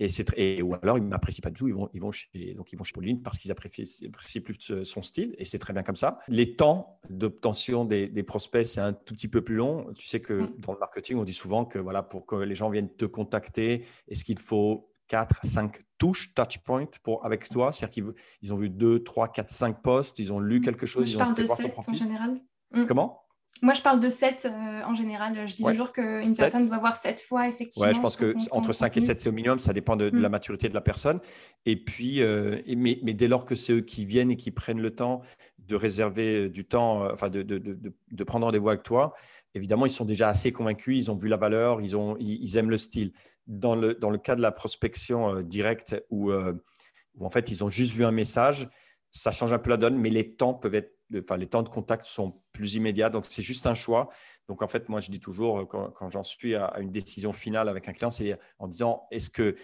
[0.00, 2.54] Et, et, ou alors ils ne m'apprécient pas du tout, ils vont, ils vont chez,
[2.54, 5.84] donc ils vont chez Pauline parce qu'ils apprécient, plus son style et c'est très bien
[5.84, 6.18] comme ça.
[6.26, 9.92] Les temps d'obtention des, prospects, c'est un tout petit peu plus long.
[9.94, 10.54] Tu sais que mm.
[10.58, 13.84] dans le marketing, on dit souvent que voilà, pour que les gens viennent te contacter,
[14.08, 18.56] est-ce qu'il faut 4, 5 touches, touch point pour, avec toi C'est-à-dire qu'ils ils ont
[18.56, 20.64] vu 2, 3, 4, 5 posts, ils ont lu mm.
[20.64, 22.40] quelque chose, Je ils parle de 7 en général.
[22.72, 22.86] Mm.
[22.86, 23.18] Comment?
[23.60, 25.46] Moi, je parle de 7 euh, en général.
[25.46, 27.86] Je dis toujours qu'une personne doit voir 7 fois, effectivement.
[27.86, 29.58] Ouais, je pense que entre 5 et 7, c'est au minimum.
[29.58, 30.32] Ça dépend de, la mm.
[30.32, 31.20] maturité de la personne.
[31.66, 34.94] Et puis, euh, mais, dès lors que c'est eux qui viennent et qui prennent le
[34.94, 35.20] temps
[35.58, 39.12] de réserver du temps, euh, enfin, de, de, de, prendre rendez-vous avec toi,
[39.54, 40.96] évidemment, ils sont déjà assez convaincus.
[40.96, 43.12] Ils ont vu la valeur, ils, ont, ils, aiment le style.
[43.46, 47.68] Dans le, dans le cas de la prospection directe où, où, en fait, ils ont
[47.68, 48.68] juste vu un message,
[49.10, 51.68] ça change un peu la donne, mais les temps peuvent être enfin, les temps de
[51.68, 53.10] contact sont plus immédiats.
[53.10, 54.08] Donc, c'est juste un choix.
[54.48, 57.68] Donc, en fait, moi, je dis toujours, euh, quand, j'en suis à, une décision finale
[57.68, 59.56] avec un client, c'est en disant, est-ce que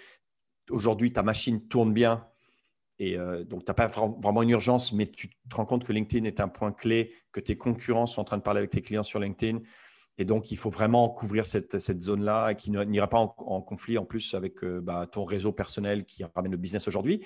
[0.70, 2.26] aujourd'hui, ta machine tourne bien
[2.98, 5.92] et euh, donc, tu n'as pas vraiment une urgence, mais tu te rends compte que
[5.92, 8.82] LinkedIn est un point clé, que tes concurrents sont en train de parler avec tes
[8.82, 9.60] clients sur LinkedIn.
[10.20, 14.04] Et donc, il faut vraiment couvrir cette, zone-là et qui n'ira pas en, conflit en
[14.04, 17.24] plus avec euh, bah, ton réseau personnel qui ramène le business aujourd'hui.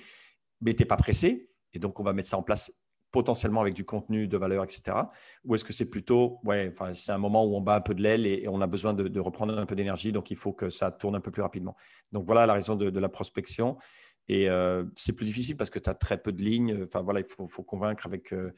[0.60, 1.48] Mais tu n'es pas pressé.
[1.72, 2.70] Et donc, on va mettre ça en place
[3.12, 4.96] potentiellement avec du contenu de valeur, etc.
[5.44, 8.02] Ou est-ce que c'est plutôt, ouais, c'est un moment où on bat un peu de
[8.02, 10.90] l'aile et, on a besoin de, reprendre un peu d'énergie, donc il faut que ça
[10.90, 11.76] tourne un peu plus rapidement.
[12.10, 13.76] Donc voilà la raison de, la prospection.
[14.28, 16.84] Et euh, c'est plus difficile parce que tu as très peu de lignes.
[16.84, 18.52] Enfin voilà, il faut, convaincre avec, euh,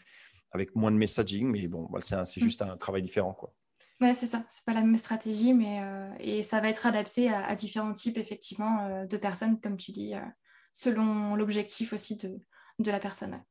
[0.52, 2.26] avec moins de messaging, mais bon, c'est mm.
[2.36, 3.32] juste un travail différent.
[3.32, 3.54] Quoi.
[4.00, 4.44] Ouais, c'est ça.
[4.48, 8.18] C'est pas la même stratégie, mais euh, et ça va être adapté à, différents types
[8.18, 10.14] effectivement de personnes, comme tu dis,
[10.72, 12.40] selon l'objectif aussi de,
[12.78, 13.42] de la personne.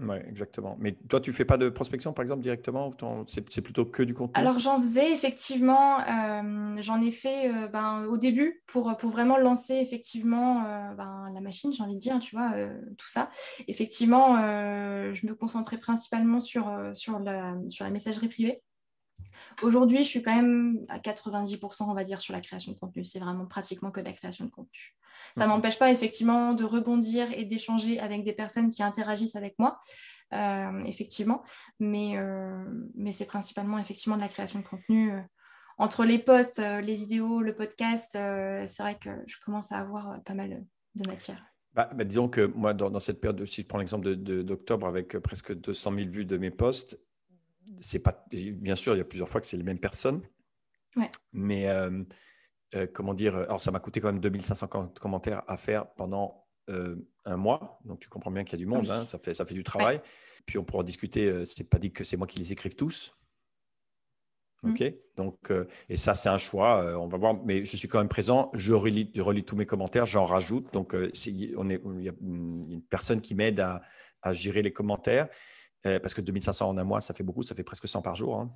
[0.00, 0.76] Oui, exactement.
[0.80, 2.92] Mais toi, tu fais pas de prospection, par exemple, directement
[3.26, 4.32] C'est plutôt que du contenu?
[4.34, 6.00] Alors, j'en faisais effectivement.
[6.00, 11.30] Euh, j'en ai fait euh, ben, au début pour, pour vraiment lancer effectivement euh, ben,
[11.32, 12.52] la machine, j'ai envie de dire, tu vois,
[12.98, 13.30] tout ça.
[13.68, 18.62] Effectivement, je me concentrais principalement sur, sur, la, sur la messagerie privée
[19.62, 23.04] aujourd'hui, je suis quand même à 90%, on va dire, sur la création de contenu.
[23.04, 24.96] C'est vraiment pratiquement que de la création de contenu.
[25.36, 29.54] Ça ne m'empêche pas effectivement de rebondir et d'échanger avec des personnes qui interagissent avec
[29.58, 29.78] moi,
[30.32, 31.42] euh, effectivement.
[31.80, 35.12] Mais, euh, mais c'est principalement effectivement de la création de contenu.
[35.76, 40.34] entre les posts, les vidéos, le podcast, c'est vrai que je commence à avoir pas
[40.34, 41.44] mal de matière.
[41.74, 45.52] Bah, bah, disons que moi, dans, cette période, si je prends l'exemple d'octobre avec presque
[45.52, 47.00] 200 000 vues de mes posts,
[47.80, 50.22] c'est pas, bien sûr, il y a plusieurs fois que c'est les mêmes personnes.
[51.32, 52.04] Mais euh,
[52.74, 54.68] euh, comment dire, alors ça m'a coûté quand même 2500
[55.00, 57.80] commentaires à faire pendant euh, un mois.
[57.84, 59.64] Donc tu comprends bien qu'il y a du monde, hein, ça, fait, ça fait du
[59.64, 60.00] travail.
[60.46, 63.16] Puis on pourra discuter, c'est pas dit que c'est moi qui les écrive tous.
[64.62, 64.70] Mmh.
[64.70, 65.52] OK Donc,
[65.88, 66.98] et ça, c'est un choix.
[66.98, 67.42] on va voir.
[67.44, 68.50] Mais je suis quand même présent.
[68.54, 70.04] Je relis, je relis tous mes commentaires.
[70.04, 70.72] J'en rajoute.
[70.72, 70.98] Donc, on
[71.70, 73.82] est, il y a une personne qui m'aide à,
[74.20, 75.28] à, gérer les commentaires.
[75.86, 78.14] Euh, parce que 2500 en un mois, ça fait beaucoup, ça fait presque 100 par
[78.14, 78.40] jour.
[78.40, 78.50] Hein.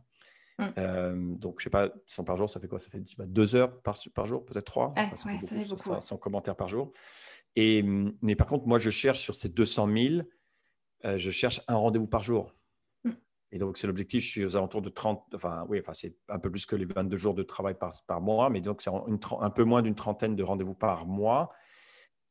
[0.58, 0.66] Mm.
[0.78, 2.78] Euh, donc, je sais pas, 100 par jour, ça fait quoi?
[2.78, 4.94] Ça fait deux heures par, par jour, peut-être trois?
[4.96, 6.92] Ça, fait beaucoup, 100 commentaires par jour.
[7.54, 7.82] Et,
[8.22, 10.22] mais par contre, moi, je cherche sur ces 200 000,
[11.04, 12.54] euh, je cherche un rendez-vous par jour.
[13.04, 13.10] Mm.
[13.52, 14.24] Et donc, c'est l'objectif.
[14.24, 16.86] Je suis aux alentours de 30, enfin, oui, enfin, c'est un peu plus que les
[16.86, 20.34] 22 jours de travail par, par mois, mais donc, c'est un peu moins d'une trentaine
[20.34, 21.50] de rendez-vous par mois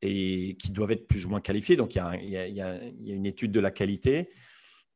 [0.02, 1.76] et qui doivent être plus ou moins qualifiés.
[1.76, 4.30] Donc, il y a, il y a, il y a une étude de la qualité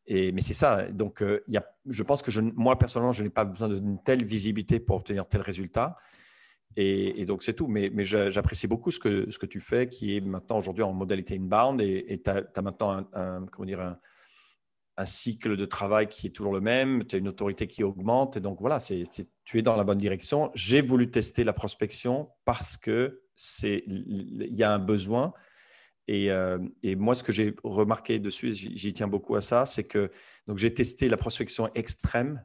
[0.08, 0.90] mais c'est ça.
[0.90, 4.02] Donc, euh, y a, je pense que je, moi, personnellement, je n'ai pas besoin d'une
[4.02, 5.96] telle visibilité pour obtenir tel résultat.
[6.76, 7.68] Et, donc, c'est tout.
[7.68, 11.36] Mais, j'apprécie beaucoup ce que, ce que tu fais, qui est maintenant aujourd'hui en modalité
[11.36, 11.80] inbound.
[11.80, 13.98] Et tu as, maintenant un, comment dire, un,
[15.04, 17.04] cycle de travail qui est toujours le même.
[17.04, 18.36] Tu as une autorité qui augmente.
[18.36, 19.02] Et donc, voilà, c'est
[19.44, 20.50] tu es dans la bonne direction.
[20.54, 25.34] J'ai voulu tester la prospection parce qu'il y a un besoin.
[26.10, 30.10] Euh, et, moi, ce que j'ai remarqué dessus, j'y tiens beaucoup à ça, c'est que
[30.54, 32.44] j'ai testé la prospection extrême.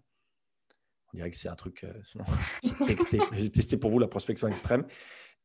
[1.14, 1.84] On dirait que c'est un truc.
[1.84, 1.94] Euh,
[3.34, 4.86] j'ai testé pour vous la prospection extrême.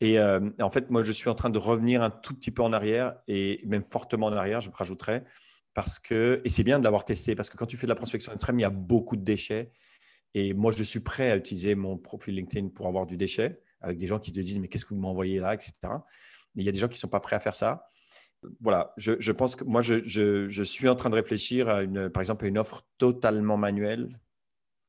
[0.03, 2.62] Euh, et, en fait, moi, je suis en train de revenir un tout petit peu
[2.62, 5.25] en arrière et même fortement en arrière, je rajouterais.
[5.75, 7.94] Parce que, et c'est bien de l'avoir testé, parce que quand tu fais de la
[7.94, 9.72] prospection extrême, il y a beaucoup de déchets.
[10.35, 13.96] Et moi, je suis prêt à utiliser mon profil LinkedIn pour avoir du déchet, avec
[13.96, 15.72] des gens qui te disent, mais qu'est-ce que vous m'envoyez là, etc.
[16.55, 17.87] Mais il y a des gens qui ne sont pas prêts à faire ça
[18.61, 22.44] voilà, je, pense que moi, je, suis en train de réfléchir à une, par exemple,
[22.44, 24.20] à une offre totalement manuelle,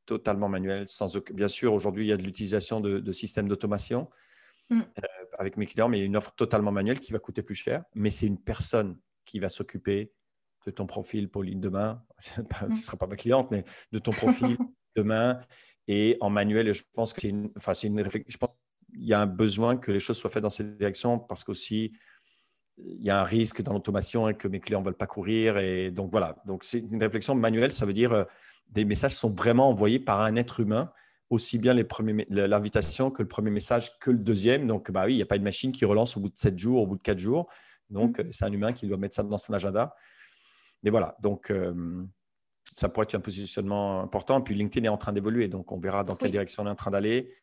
[0.06, 4.10] totalement manuelle, sans bien sûr, aujourd'hui, il y a de l'utilisation de, systèmes d'automation
[4.70, 4.80] mm.
[4.82, 7.44] euh, avec mes clients, mais il y a une offre totalement manuelle qui va coûter
[7.44, 10.12] plus cher, mais c'est une personne qui va s'occuper
[10.66, 12.04] de ton profil, Pauline, demain.
[12.20, 12.74] Ce ne mm.
[12.74, 14.58] sera pas ma cliente, mais de ton profil
[14.96, 15.40] demain
[15.88, 16.68] et en manuel.
[16.68, 18.50] Et je pense que c'est une, enfin, c'est une je pense
[18.92, 21.94] qu'il y a un besoin que les choses soient faites dans cette direction parce qu'aussi,
[22.78, 25.58] il y a un risque dans l'automation et que mes clients ne veulent pas courir.
[25.58, 28.24] Et donc voilà, donc c'est une réflexion manuelle, ça veut dire euh,
[28.70, 30.92] des messages sont vraiment envoyés par un être humain,
[31.30, 34.68] aussi bien l'invitation que le premier message que le deuxième.
[34.68, 36.58] Donc bah oui, il n'y a pas une machine qui relance au bout de 7
[36.58, 37.48] jours, au bout de 4 jours.
[37.90, 38.32] Donc mm.
[38.32, 39.96] c'est un humain qui doit mettre ça dans son agenda.
[40.82, 42.04] Mais voilà, donc euh,
[42.64, 44.42] ça pourrait être un positionnement important.
[44.42, 46.76] Puis LinkedIn est en train d'évoluer, donc on verra dans quelle direction on est en
[46.76, 47.34] train d'aller.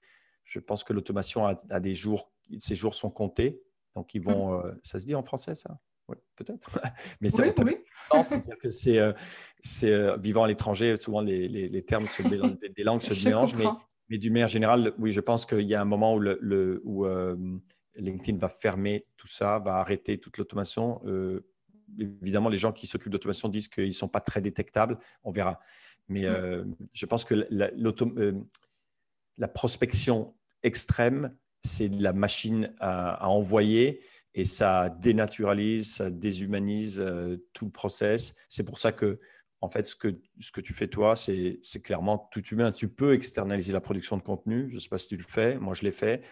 [0.44, 3.62] Je pense que l'automation a, des jours, ces jours sont comptés.
[3.94, 4.58] Donc, ils vont.
[4.58, 4.66] Mmh.
[4.66, 5.78] Euh, ça se dit en français, ça?
[6.08, 6.70] Oui, peut-être.
[7.20, 7.76] Mais c'est oui,
[8.22, 9.12] c'est-à-dire que c'est euh,
[9.84, 13.66] euh, vivant à l'étranger, souvent les, les, termes se mélangent, des, langues se mélangent, mais,
[14.08, 17.06] mais d'une manière générale, oui, je pense qu'il y a un moment où, le, où
[17.94, 21.00] LinkedIn va fermer tout ça, va arrêter toute l'automation.
[21.96, 24.98] évidemment, les gens qui s'occupent d'automation disent qu'ils ne sont pas très détectables.
[25.22, 25.60] On verra.
[26.08, 26.74] Mais mmh.
[26.92, 27.70] je pense que la,
[29.38, 34.00] la prospection extrême c'est de la machine à, envoyer
[34.34, 38.34] et ça dénaturalise, ça déshumanise euh, tout le process.
[38.48, 39.18] C'est pour ça que,
[39.60, 42.70] en fait, ce que, ce que tu fais toi, c'est clairement tout humain.
[42.70, 44.68] Tu peux externaliser la production de contenu.
[44.70, 45.58] Je ne sais pas si tu le fais.
[45.58, 46.24] Moi, je l'ai fait.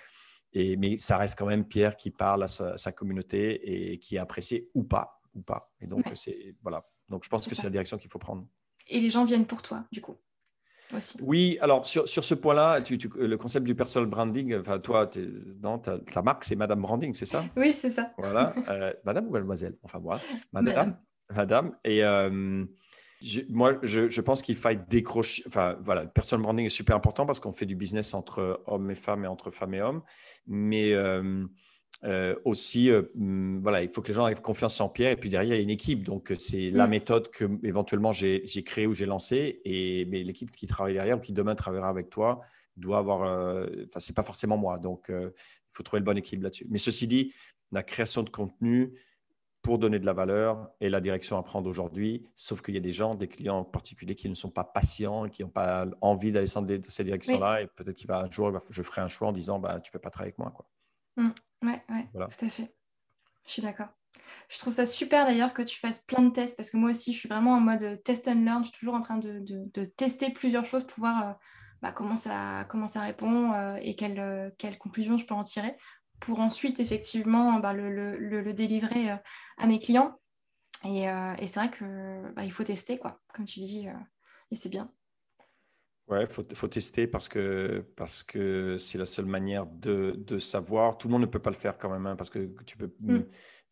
[0.52, 4.18] Et, mais ça reste quand même Pierre qui parle à sa, communauté et qui est
[4.18, 5.20] apprécié ou pas.
[5.34, 5.72] Ou pas.
[5.80, 6.88] Et donc, c'est voilà.
[7.08, 8.46] Donc, je pense que c'est la direction qu'il faut prendre.
[8.86, 10.16] Et les gens viennent pour toi, du coup.
[11.20, 12.80] Oui, alors sur, sur ce point-là,
[13.16, 15.08] le concept du personal branding, enfin, toi,
[15.56, 17.44] dans ta, ta, marque, c'est Madame Branding, c'est ça?
[17.56, 18.12] Oui, c'est ça.
[18.16, 19.76] Voilà, euh, Madame ou Mademoiselle?
[19.82, 20.20] Enfin, voilà,
[20.52, 20.98] Madame.
[21.34, 21.76] Madame.
[21.84, 22.64] Et euh,
[23.50, 25.42] moi, je, je pense qu'il faille décrocher.
[25.46, 28.90] Enfin, voilà, le personal branding est super important parce qu'on fait du business entre hommes
[28.90, 30.02] et femmes et entre femmes et hommes.
[30.46, 30.92] Mais.
[30.92, 31.46] Euh,
[32.04, 35.12] euh, aussi, euh, hmm, voilà, il faut que les gens aient confiance en Pierre.
[35.12, 36.04] Et puis derrière, il y a une équipe.
[36.04, 36.90] Donc, euh, c'est la mm.
[36.90, 39.60] méthode que éventuellement j'ai créée ou j'ai lancée.
[39.64, 42.40] Et mais l'équipe qui travaille derrière ou qui demain travaillera avec toi
[42.76, 43.22] doit avoir.
[43.88, 44.78] Enfin, c'est pas forcément moi.
[44.78, 45.32] Donc, il
[45.72, 46.66] faut trouver le bon équilibre là-dessus.
[46.70, 47.32] Mais ceci dit,
[47.72, 48.94] la création de contenu
[49.62, 52.24] pour donner de la valeur et la direction à prendre aujourd'hui.
[52.34, 55.28] Sauf qu'il y a des gens, des clients en particulier, qui ne sont pas patients
[55.28, 57.62] qui n'ont pas envie d'aller dans cette direction-là.
[57.62, 59.92] Et peut-être qu'il va un jour, je ferai un choix en disant bah, Tu ne
[59.92, 60.52] peux pas travailler avec moi.
[60.54, 60.64] Quoi.
[61.18, 61.30] Mmh.
[61.64, 62.72] ouais, ouais tout à fait.
[63.46, 63.88] Je suis d'accord.
[64.48, 67.12] Je trouve ça super d'ailleurs que tu fasses plein de tests parce que moi aussi,
[67.12, 68.62] je suis vraiment en mode test and learn.
[68.62, 71.32] Je suis toujours en train de, de, tester plusieurs choses pour voir euh,
[71.82, 75.44] bah, comment, ça, comment ça répond euh, et quelles euh, quelle conclusions je peux en
[75.44, 75.76] tirer
[76.20, 79.10] pour ensuite effectivement bah, le, le, le, délivrer
[79.56, 80.18] à mes clients.
[80.84, 83.86] Et, et c'est vrai qu'il bah, faut tester, quoi, comme tu dis,
[84.50, 84.90] et c'est bien.
[86.08, 90.38] Ouais, il faut, faut, tester parce que parce que c'est la seule manière de, de,
[90.38, 90.96] savoir.
[90.96, 92.90] Tout le monde ne peut pas le faire quand même, hein, parce que tu peux.
[93.00, 93.24] Mm.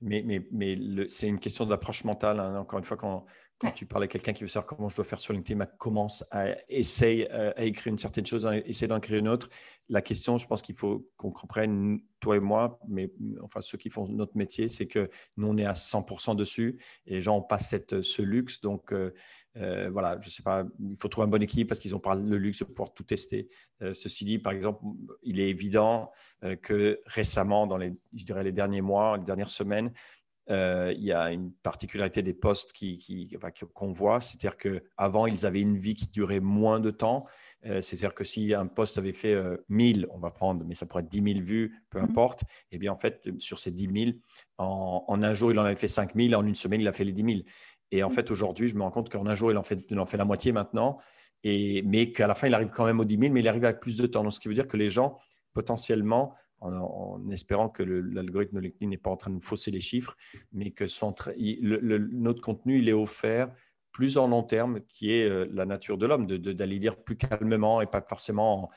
[0.03, 2.39] Mais, mais, mais c'est une question d'approche mentale.
[2.39, 2.59] Hein.
[2.59, 3.25] Encore une fois, quand,
[3.59, 5.67] quand tu parles à quelqu'un qui veut savoir comment je dois faire sur LinkedIn, bah,
[5.67, 9.49] commence à essayer euh, à écrire une certaine chose, à essayer d'en écrire une autre.
[9.89, 13.11] La question, je pense qu'il faut qu'on comprenne, toi et moi, mais
[13.43, 17.15] enfin ceux qui font notre métier, c'est que nous, on est à 100% dessus et
[17.15, 18.61] les gens ont pas cette, ce luxe.
[18.61, 19.15] Donc, euh,
[19.57, 22.15] euh, voilà, je sais pas, il faut trouver un bon équilibre parce qu'ils n'ont pas
[22.15, 23.49] le luxe de pouvoir tout tester.
[23.93, 24.85] ceci dit, par exemple,
[25.23, 26.11] il est évident
[26.61, 29.93] que récemment, dans les, je dirais les derniers mois, les dernières semaines,
[30.49, 33.37] euh, il y a une particularité des postes qu'on qui,
[33.95, 37.27] voit, c'est-à-dire qu'avant, ils avaient une vie qui durait moins de temps.
[37.65, 39.37] Euh, c'est-à-dire que si un poste avait fait
[39.69, 42.05] 1000, euh, on va prendre, mais ça pourrait être 10 000 vues, peu mmh.
[42.05, 44.17] importe, et eh bien en fait, sur ces 10 000,
[44.59, 47.05] en, un jour, il en avait fait 5 000, en une semaine, il a fait
[47.05, 47.45] les 10 000.
[47.91, 48.13] Et en mmh.
[48.13, 50.17] fait, aujourd'hui, je me rends compte qu'en un jour, il en fait, il en fait
[50.17, 50.99] la moitié maintenant,
[51.43, 53.65] et, mais qu'à la fin, il arrive quand même aux 10 000, mais il arrive
[53.65, 54.23] avec plus de temps.
[54.23, 55.19] Donc, ce qui veut dire que les gens,
[55.55, 59.81] potentiellement, en, espérant que l'algorithme de LinkedIn n'est pas en train de nous fausser les
[59.81, 60.17] chiffres,
[60.53, 60.85] mais que
[62.13, 63.53] notre contenu, il est offert
[63.93, 67.81] plus en long terme, qui est euh, la nature de l'homme, d'aller lire plus calmement
[67.81, 68.71] et pas forcément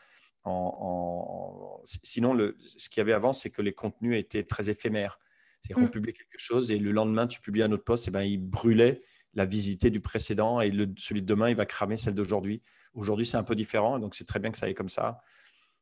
[0.45, 1.81] en...
[1.83, 5.19] Sinon, le, ce qu'il y avait avant, c'est que les contenus étaient très éphémères.
[5.59, 5.89] C'est qu'on mm.
[5.89, 9.01] publie quelque chose et le lendemain, tu publies un autre post, et ben, il brûlait
[9.33, 12.61] la visité du précédent et le, celui de demain, il va cramer celle d'aujourd'hui.
[12.93, 15.21] Aujourd'hui, c'est un peu différent, donc c'est très bien que ça aille comme ça.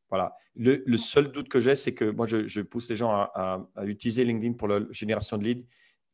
[0.10, 0.36] Voilà.
[0.56, 4.54] Le, seul doute que j'ai, c'est que moi, je, pousse les gens à, utiliser LinkedIn
[4.54, 5.65] pour la génération de leads.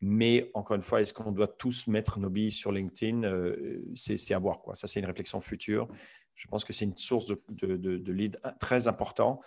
[0.01, 3.23] Mais encore une fois, est-ce qu'on doit tous mettre nos billes sur LinkedIn?
[3.23, 4.59] Euh, C'est à voir.
[4.59, 4.75] Quoi.
[4.75, 5.87] Ça, c'est une réflexion future.
[6.35, 9.39] Je pense que c'est une source de, de, leads très, important,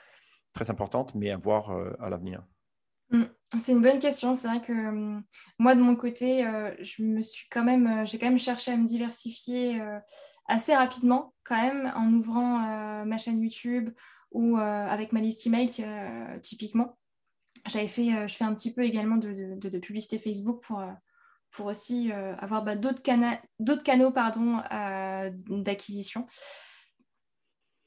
[0.54, 2.42] très importante, mais à voir euh, à l'avenir.
[3.10, 3.24] Mmh.
[3.58, 4.32] C'est une bonne question.
[4.32, 5.22] C'est vrai que hum,
[5.58, 8.78] moi, de mon côté, euh, je me suis quand même, j'ai quand même cherché à
[8.78, 9.82] me diversifier
[10.46, 13.90] assez rapidement, quand même, en ouvrant ma chaîne YouTube,
[14.36, 16.98] ou euh, avec ma liste email euh, typiquement.
[17.64, 20.84] J'avais fait, euh, je fais un petit peu également de, publicité Facebook pour,
[21.50, 24.12] pour aussi avoir bah, d'autres, canaux
[25.48, 26.26] d'acquisition.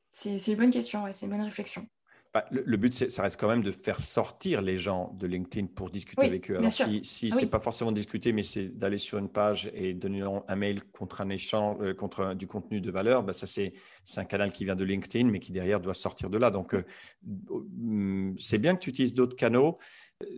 [0.09, 1.87] C'est, une bonne question, c'est une bonne réflexion.
[2.31, 5.89] Bah, le, but, ça reste quand même de faire sortir les gens de LinkedIn pour
[5.89, 6.57] discuter avec eux.
[6.57, 9.71] Alors, si, si ah ce n'est pas forcément discuter, mais c'est d'aller sur une page
[9.73, 13.47] et donner un mail contre un échange, euh, contre du contenu de valeur, bah, ça,
[13.47, 13.73] c'est
[14.17, 16.51] un canal qui vient de LinkedIn, mais qui derrière doit sortir de là.
[16.51, 16.85] Donc, euh,
[17.23, 19.79] mm, c'est bien que tu utilises d'autres canaux.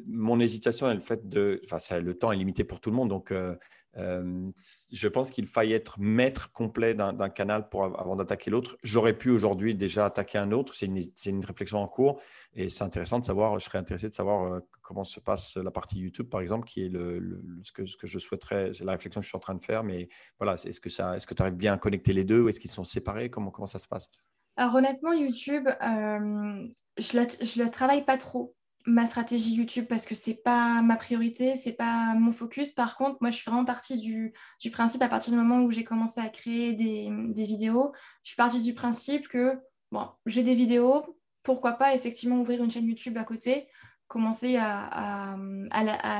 [0.05, 1.59] Mon hésitation est le fait de.
[1.65, 3.09] Enfin, le temps est limité pour tout le monde.
[3.09, 3.55] Donc, euh,
[3.97, 4.51] euh,
[4.91, 8.77] je pense qu'il faille être maître complet d'un canal pour, avant d'attaquer l'autre.
[8.83, 10.75] J'aurais pu aujourd'hui déjà attaquer un autre.
[10.75, 12.21] C'est une, une, réflexion en cours
[12.53, 13.57] et c'est intéressant de savoir.
[13.57, 16.85] Je serais intéressé de savoir euh, comment se passe la partie YouTube, par exemple, qui
[16.85, 18.71] est le, ce, que, ce, que, je souhaiterais.
[18.75, 19.83] C'est la réflexion que je suis en train de faire.
[19.83, 22.59] Mais voilà, est-ce que ça, que tu arrives bien à connecter les deux ou est-ce
[22.59, 23.31] qu'ils sont séparés?
[23.31, 24.11] Comment, comment ça se passe?
[24.57, 28.53] Alors honnêtement, YouTube, je ne la, je la travaille pas trop
[28.85, 32.71] ma stratégie YouTube parce que c'est pas ma priorité, c'est pas mon focus.
[32.71, 34.33] Par contre, moi, je suis vraiment partie du,
[34.71, 37.91] principe à partir du moment où j'ai commencé à créer des, vidéos.
[38.23, 39.59] Je suis partie du principe que
[39.91, 43.67] bon, j'ai des vidéos, pourquoi pas effectivement ouvrir une chaîne YouTube à côté,
[44.07, 45.35] commencer à,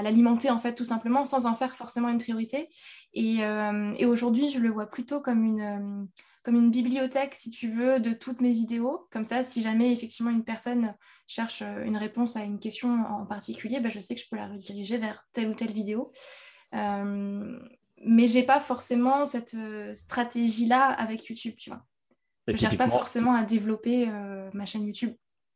[0.04, 2.69] l'alimenter en fait tout simplement sans en faire forcément une priorité.
[3.13, 6.08] Et, euh, et aujourd'hui, je le vois plutôt comme une
[6.43, 9.08] comme une bibliothèque, si tu veux, de toutes mes vidéos.
[9.12, 10.95] Comme ça, si jamais effectivement une personne
[11.27, 14.36] cherche euh, une réponse à une question en particulier, bah, je sais que je peux
[14.36, 16.12] la rediriger vers telle ou telle vidéo.
[16.73, 17.60] Euh,
[18.04, 21.86] mais j'ai pas forcément cette euh, stratégie-là avec YouTube, tu vois.
[22.47, 25.13] Je ne cherche pas forcément à développer euh, ma chaîne YouTube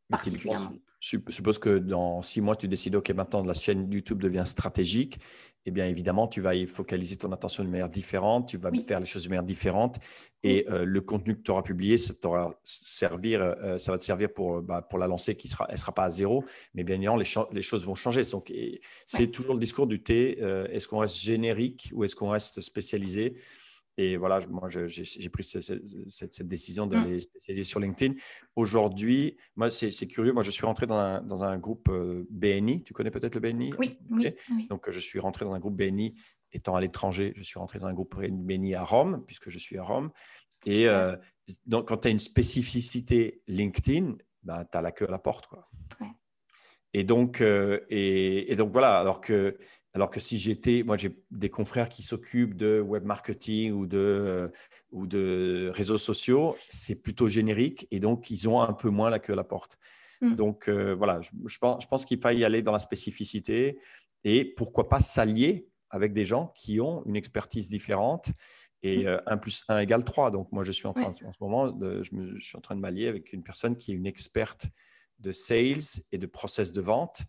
[0.09, 0.73] particulièrement.
[1.05, 5.19] Suppose que dans six mois, tu décides, OK, maintenant la chaîne YouTube devient stratégique.
[5.67, 8.99] Eh bien, évidemment, tu vas y focaliser ton attention de manière différente, tu vas faire
[8.99, 9.97] les choses de manière différente.
[10.41, 12.13] Et euh, le contenu que tu auras publié, ça,
[12.63, 15.79] servir, euh, ça va te servir pour, bah, pour la lancer, qui sera, elle ne
[15.79, 16.43] sera pas à zéro,
[16.73, 18.23] mais bien évidemment, les, les choses vont changer.
[18.31, 18.51] Donc,
[19.05, 20.39] c'est toujours le discours du T.
[20.41, 23.35] Euh, est-ce qu'on reste générique ou est-ce qu'on reste spécialisé?
[23.97, 27.19] Et voilà, moi, j'ai pris cette, décision d'aller mmh.
[27.21, 28.15] spécialiser sur LinkedIn.
[28.55, 30.33] Aujourd'hui, moi, c'est curieux.
[30.33, 32.83] Moi, je suis rentré dans un, dans un groupe euh, BNI.
[32.83, 34.35] Tu connais peut-être le BNI oui, oui,
[34.69, 36.13] Donc, je suis rentré dans un groupe BNI.
[36.51, 39.77] Étant à l'étranger, je suis rentré dans un groupe BNI à Rome, puisque je suis
[39.77, 40.11] à Rome.
[40.65, 41.15] Et euh,
[41.65, 45.47] donc, quand tu as une spécificité LinkedIn, ben, tu as la queue à la porte.
[45.47, 45.69] Quoi.
[46.93, 49.57] Et, donc, euh, et, et, donc, voilà, alors que
[49.95, 53.97] alors que si j'étais, moi j'ai des confrères qui s'occupent de web marketing ou de,
[53.97, 54.47] euh,
[54.91, 59.19] ou de réseaux sociaux, c'est plutôt générique et donc ils ont un peu moins la
[59.19, 59.77] queue à la porte.
[60.19, 60.35] Hmm.
[60.35, 63.79] Donc euh, voilà, je, pense, je pense qu'il faille y aller dans la spécificité
[64.25, 68.31] et pourquoi pas s'allier avec des gens qui ont une expertise différente
[68.83, 69.19] et 1 hmm.
[69.29, 70.29] euh, plus 1 égale 3.
[70.31, 72.61] Donc moi je suis en train en ce moment, de, je, me, je suis en
[72.61, 74.67] train de m'allier avec une personne qui est une experte
[75.19, 77.21] de sales et de process de vente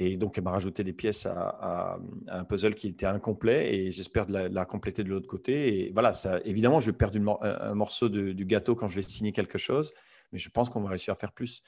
[0.00, 4.26] et donc, elle m'a rajouté des pièces à, un puzzle qui était incomplet et j'espère
[4.26, 5.86] de la, compléter de l'autre côté.
[5.86, 9.32] Et voilà, ça, évidemment, je vais perdre un morceau du gâteau quand je vais signer
[9.32, 9.92] quelque chose,
[10.30, 11.62] mais je pense qu'on va réussir à faire plus.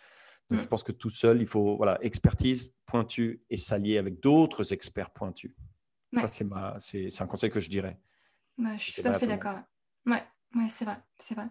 [0.49, 0.63] Donc, mm.
[0.63, 5.11] je pense que tout seul, il faut voilà, expertise pointue et s'allier avec d'autres experts
[5.11, 5.53] pointus.
[6.15, 7.99] Ça, c'est un conseil que je dirais.
[8.59, 9.59] je suis tout à fait d'accord.
[10.07, 10.23] Ouais,
[10.55, 11.49] ouais c'est vrai, c'est vrai.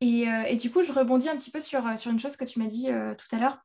[0.00, 2.44] Et, euh, et, du coup, je rebondis un petit peu sur, sur une chose que
[2.44, 3.58] tu m'as dit euh, tout à l'heure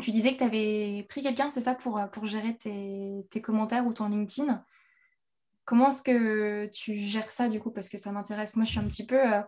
[0.00, 3.86] tu disais que tu avais pris quelqu'un, c'est ça, pour, pour gérer tes, tes, commentaires
[3.86, 4.62] ou ton LinkedIn.
[5.68, 7.70] Comment est-ce que tu gères ça du coup?
[7.70, 8.56] Parce que ça m'intéresse.
[8.56, 9.42] Moi, je suis un petit peu euh,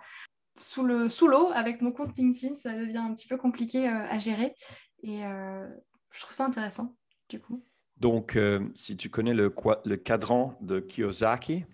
[0.59, 2.55] sous l'eau sous avec mon compte LinkedIn.
[2.55, 4.55] Ça devient un petit peu compliqué euh, à gérer.
[5.03, 5.67] Et euh,
[6.11, 6.95] je trouve ça intéressant
[7.31, 7.65] du coup.
[7.97, 8.39] Donc,
[8.75, 11.65] si tu connais le, le cadran de Kiyosaki,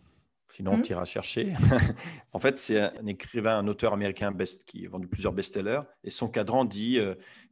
[0.48, 0.82] Sinon, mmh.
[0.82, 1.54] tu iras chercher.
[2.32, 5.82] en fait, c'est un écrivain, un auteur américain best, qui a vendu plusieurs best-sellers.
[6.04, 7.00] Et son cadran dit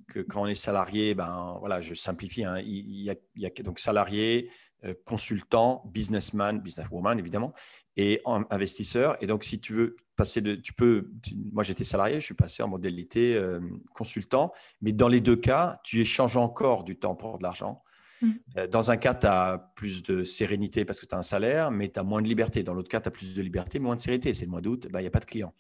[0.09, 3.11] que quand on est salarié, ben voilà, je simplifie, hein, il, y
[3.47, 4.51] a, donc salarié,
[4.85, 7.53] euh, consultant, businessman, businesswoman évidemment,
[7.97, 9.17] et investisseur.
[9.23, 11.11] Et donc, si tu veux passer de, tu peux,
[11.53, 13.61] moi j'étais salarié, je suis passé en modalité euh,
[13.95, 17.83] consultant, mais dans les deux cas, tu échanges encore du temps pour de l'argent.
[18.23, 18.31] Mmh.
[18.59, 21.71] Euh, dans un cas, tu as plus de sérénité parce que tu as un salaire,
[21.71, 22.63] mais tu as moins de liberté.
[22.63, 24.35] Dans l'autre cas, tu as plus de liberté, moins de sérénité.
[24.35, 25.55] C'est le mois d'août, ben, il n'y a pas de clients.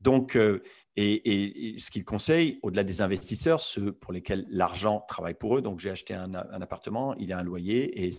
[0.00, 0.62] Donc, euh,
[0.96, 5.90] ce qu'il conseille, au-delà des investisseurs, ceux pour lesquels l'argent travaille pour eux, donc j'ai
[5.90, 8.10] acheté un, appartement, il a un loyer, et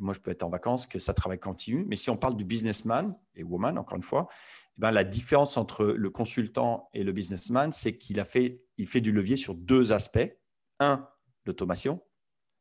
[0.00, 1.84] moi je peux être en vacances, que ça travaille continue.
[1.86, 4.28] Mais si on parle du businessman et woman, encore une fois,
[4.76, 8.86] eh ben, la différence entre le consultant et le businessman, c'est qu'il a fait, il
[8.86, 10.36] fait du levier sur deux aspects.
[10.80, 11.08] Un,
[11.46, 12.00] l'automation.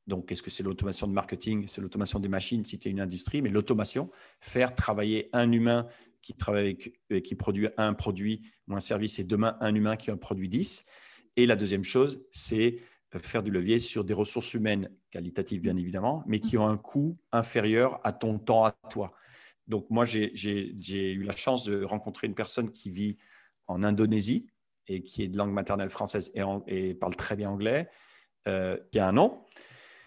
[0.07, 3.01] Donc, est-ce que c'est l'automation de marketing C'est l'automation des machines si tu es une
[3.01, 5.87] industrie, mais l'automation, faire travailler un humain
[6.21, 6.77] qui travaille
[7.11, 10.49] euh, qui produit un produit ou un service et demain un humain qui en produit
[10.49, 10.85] 10.
[11.37, 12.79] Et la deuxième chose, c'est
[13.15, 16.77] euh, faire du levier sur des ressources humaines qualitatives, bien évidemment, mais qui ont un
[16.77, 19.13] coût inférieur à ton temps à toi.
[19.67, 20.31] Donc, moi, j'ai
[21.11, 23.17] eu la chance de rencontrer une personne qui vit
[23.65, 24.45] en Indonésie
[24.87, 26.31] et qui est de langue maternelle française
[26.67, 27.89] et, parle très bien anglais,
[28.47, 29.43] euh, qui a un nom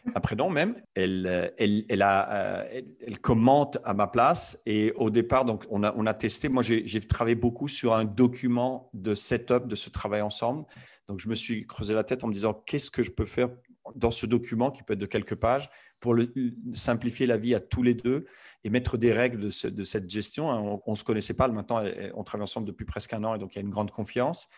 [0.09, 0.81] prénom même.
[0.95, 4.61] Elle, euh, elle, elle, euh, elle, commente à ma place.
[4.67, 6.49] Et au départ, donc, on, a, on a testé.
[6.49, 10.65] Moi, j'ai travaillé beaucoup sur un document de setup de ce travail ensemble.
[11.09, 13.49] Donc, je me suis creusé la tête en me disant qu'est-ce que je peux faire
[13.95, 16.15] dans ce document qui peut être de quelques pages pour
[16.75, 18.27] simplifier la vie à tous les deux
[18.63, 20.81] et mettre des règles de, de cette gestion.
[20.87, 21.49] On ne se connaissait pas.
[21.49, 21.83] Maintenant,
[22.15, 24.49] on travaille ensemble depuis presque un an et donc il y a une grande confiance.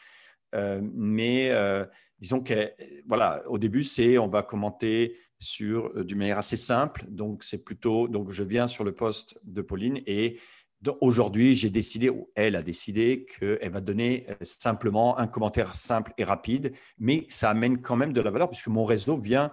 [0.55, 1.85] Euh, mais euh,
[2.19, 2.73] disons que
[3.07, 7.05] voilà, au début, c'est on va commenter sur euh, d'une manière assez simple.
[7.09, 10.39] Donc c'est plutôt donc je viens sur le poste de Pauline et
[11.03, 16.25] aujourd'hui j'ai décidé ou elle a décidé qu'elle va donner simplement un commentaire simple et
[16.25, 19.51] rapide, mais ça amène quand même de la valeur puisque mon réseau vient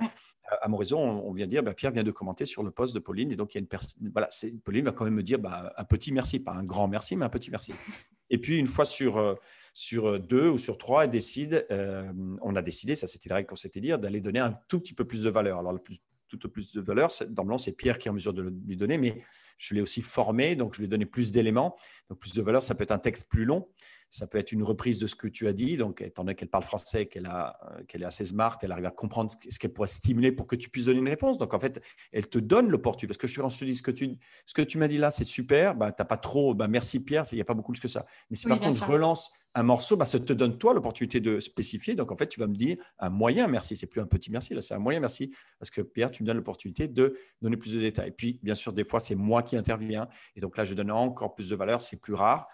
[0.61, 2.99] à mon réseau, on, vient dire, bah, Pierre vient de commenter sur le poste de
[2.99, 3.31] Pauline.
[3.31, 4.29] Et donc, il y a une personne, voilà,
[4.63, 7.25] Pauline va quand même me dire bah, un petit merci, pas un grand merci, mais
[7.25, 7.73] un petit merci.
[8.29, 9.37] Et puis, une fois sur,
[9.77, 12.11] sur euh, deux ou sur trois, et décide, euh,
[12.41, 14.95] on a décidé, ça c'était la règle qu'on s'était dit, d'aller donner un tout petit
[14.95, 15.59] peu plus de valeur.
[15.59, 18.33] Alors, le plus, tout au plus de valeur, dans c'est Pierre qui est en mesure
[18.33, 19.21] de lui donner, mais
[19.59, 21.77] je l'ai aussi formé, donc je lui ai donné plus d'éléments.
[22.09, 23.67] Donc, plus de valeur, ça peut être un texte plus long,
[24.09, 25.77] ça peut être une reprise de ce que tu as dit.
[25.77, 28.91] Donc, étant donné qu'elle parle français, qu'elle euh, qu'elle est assez smart, elle arrive à
[28.91, 31.37] comprendre ce qu'elle pourrait stimuler pour que tu puisses donner une réponse.
[31.37, 31.81] Donc, en fait,
[32.11, 33.07] elle te donne l'opportunité.
[33.07, 35.11] Parce que je, je te dis ce que tu, ce que tu m'as dit là,
[35.11, 35.75] c'est super.
[35.75, 36.53] Bah, tu n'as pas trop.
[36.53, 38.05] Bah, merci Pierre, il n'y a pas beaucoup plus que ça.
[38.29, 41.39] Mais si par contre, je relance un morceau, bah, ça te donne toi l'opportunité de
[41.39, 41.95] spécifier.
[41.95, 43.75] Donc, en fait, tu vas me dire un moyen merci.
[43.75, 45.31] C'est plus un petit merci, là, c'est un moyen merci.
[45.59, 48.09] Parce que Pierre, tu me donnes l'opportunité de donner plus de détails.
[48.09, 50.07] Et puis, bien sûr, des fois, c'est moi qui interviens.
[50.35, 51.81] Et donc là, je donne encore plus de valeur.
[51.81, 52.47] C'est plus rare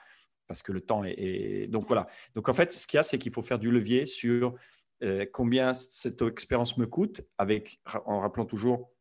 [0.54, 1.66] parce que le temps est.
[1.68, 2.06] Donc voilà.
[2.36, 4.54] Donc en fait, ce qu'il y a, c'est qu'il faut faire du levier sur
[5.02, 8.92] euh, combien cette expérience me coûte, avec, en rappelant toujours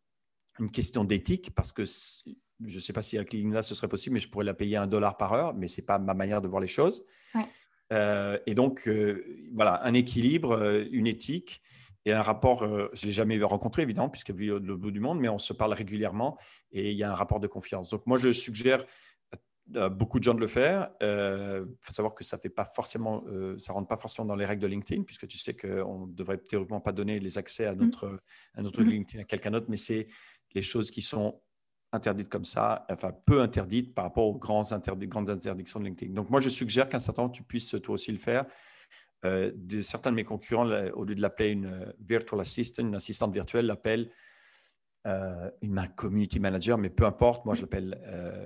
[0.59, 4.15] une question d'éthique, parce que je ne sais pas si avec LinkedIn ce serait possible,
[4.15, 6.41] mais je pourrais la payer un dollar par heure, mais ce n'est pas ma manière
[6.41, 7.05] de voir les choses.
[7.93, 9.23] Euh, et donc, euh,
[9.53, 11.61] voilà, un équilibre, une éthique
[12.07, 15.21] et un rapport, je ne l'ai jamais rencontré évidemment, puisque vu le bout du monde,
[15.21, 16.39] mais on se parle régulièrement
[16.71, 17.91] et il y a un rapport de confiance.
[17.91, 18.87] Donc, moi, je suggère
[19.67, 20.91] beaucoup de gens de le faire.
[21.01, 23.25] Il faut savoir que ça fait pas forcément,
[23.59, 26.39] ça rentre pas forcément dans les règles de LinkedIn, puisque tu sais qu'on ne devrait
[26.39, 27.79] théoriquement pas donner les accès à mmh.
[27.79, 28.21] notre,
[28.55, 28.89] à notre mmh.
[28.89, 30.07] LinkedIn à quelqu'un d'autre, mais c'est
[30.55, 31.41] les choses qui sont
[31.93, 36.13] interdites comme ça, enfin peu interdites par rapport aux grands grandes interdictions de LinkedIn.
[36.15, 38.47] Donc moi, je suggère qu'à un certain moment, tu puisses toi aussi le faire.
[39.25, 39.53] Euh,
[39.83, 43.67] certains de mes concurrents, au lieu de l'appeler une euh, virtual assistant, une assistante virtuelle,
[43.67, 44.11] l'appellent
[45.07, 47.45] euh, une community manager, mais peu importe.
[47.45, 48.01] Moi, je l'appelle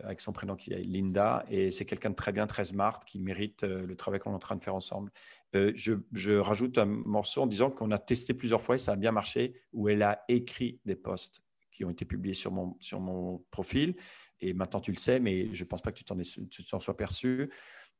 [0.04, 3.20] avec son prénom qui est Linda, et c'est quelqu'un de très bien, très smart, qui
[3.20, 5.11] mérite le travail qu'on est en train de faire ensemble.
[5.52, 8.96] Je, je, rajoute un morceau en disant qu'on a testé plusieurs fois et ça a
[8.96, 11.42] bien marché, où elle a écrit des posts
[11.76, 13.94] qui ont été publiés sur mon, sur mon profil.
[14.40, 16.16] Et maintenant, tu le sais, mais je ne pense pas que tu t'en,
[16.70, 17.50] t'en sois perçu.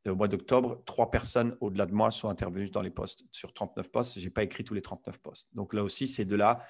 [0.07, 3.25] Au mois d'octobre, trois personnes au-delà de moi sont intervenues dans les postes.
[3.33, 5.49] Sur 39 postes, je n'ai pas écrit tous les 39 postes.
[5.55, 6.65] Donc là aussi, c'est de là,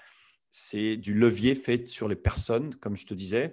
[0.58, 3.52] c'est du levier fait sur les personnes, comme je te disais.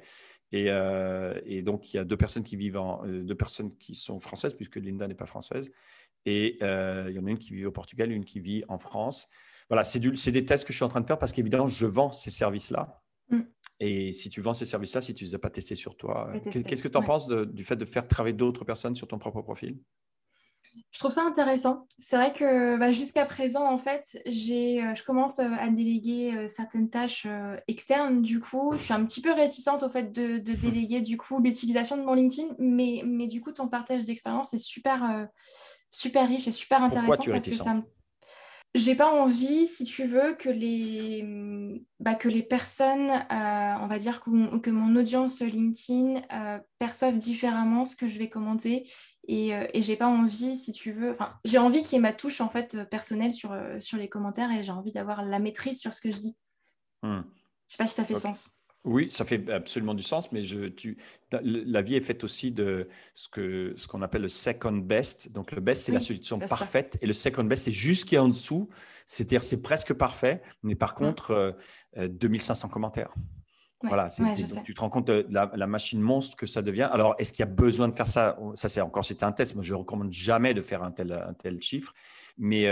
[0.54, 3.76] Et, euh, et donc, il y a deux personnes qui vivent en, euh, deux personnes
[3.76, 5.70] qui sont françaises, puisque Linda n'est pas française.
[6.26, 8.78] Et euh, il y en a une qui vit au Portugal, une qui vit en
[8.78, 9.28] France.
[9.68, 11.68] Voilà, c'est, du, c'est des tests que je suis en train de faire parce qu'évidemment,
[11.68, 13.04] je vends ces services-là.
[13.28, 13.41] Mm.
[13.82, 16.32] Et si tu vends ces services-là, si tu ne les as pas testés sur toi,
[16.41, 19.41] qu'est-ce que tu en penses du fait de faire travailler d'autres personnes sur ton propre
[19.41, 19.78] profil?
[20.91, 21.88] Je trouve ça intéressant.
[21.97, 26.36] C'est vrai que bah, jusqu'à présent, en fait, j'ai, euh, je commence euh, à déléguer
[26.36, 27.28] euh, certaines tâches
[27.67, 28.21] externes.
[28.21, 31.97] Du coup, je suis un petit peu réticente au fait de, déléguer du coup l'utilisation
[31.97, 35.28] de mon LinkedIn, mais, mais du coup, ton partage d'expérience est super,
[35.89, 37.82] super riche et super intéressant parce que ça me
[38.76, 41.24] j'ai pas envie, si tu veux, que les,
[41.99, 47.19] bah, que les personnes, euh, on va dire que, que, mon audience LinkedIn euh, perçoivent
[47.19, 48.89] différemment ce que je vais commenter.
[49.28, 52.01] Et, euh, et j'ai pas envie, si tu veux, enfin, j'ai envie qu'il y ait
[52.01, 55.80] ma touche en fait personnelle sur, sur les commentaires et j'ai envie d'avoir la maîtrise
[55.80, 56.36] sur ce que je dis.
[57.03, 57.21] Hmm.
[57.67, 58.49] Je sais pas si ça fait sens.
[58.86, 60.97] Oui, ça fait absolument du sens, mais je, tu,
[61.31, 65.31] la vie est faite aussi de ce qu'on ce qu'on appelle le second best.
[65.31, 68.19] Donc, le best, c'est la solution parfaite, et le second best, c'est juste qui est
[68.19, 68.67] en dessous,
[69.05, 70.95] c'est-à-dire c'est presque parfait, mais par mmh.
[70.95, 71.55] contre,
[71.95, 73.13] 2500 euh, euh, commentaires.
[73.84, 74.09] voilà,
[74.65, 76.89] tu te rends compte de la, machine monstre que ça devient.
[76.91, 78.38] Alors, est-ce qu'il y a besoin de faire ça?
[78.55, 79.55] Ça, c'est encore, c'était un test.
[79.55, 81.93] Moi, je ne recommande jamais de faire un tel, un tel chiffre,
[82.38, 82.67] mais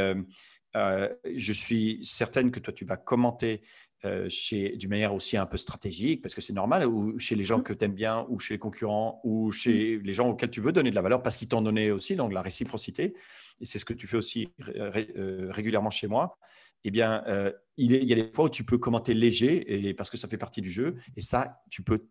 [0.75, 3.61] euh, je suis certaine que toi, tu vas commenter
[4.03, 7.43] euh, chez, d'une manière aussi un peu stratégique, parce que c'est normal, ou chez les
[7.43, 7.63] gens mmh.
[7.63, 10.01] que tu aimes bien, ou chez les concurrents, ou chez mmh.
[10.01, 12.33] les gens auxquels tu veux donner de la valeur, parce qu'ils t'ont donné aussi, donc
[12.33, 13.13] la réciprocité,
[13.59, 16.39] et c'est ce que tu fais aussi euh, régulièrement chez moi,
[16.83, 19.93] eh bien, euh, il, il, y a des fois où tu peux commenter léger, et,
[19.93, 22.07] parce que ça fait partie du jeu, et ça, tu peux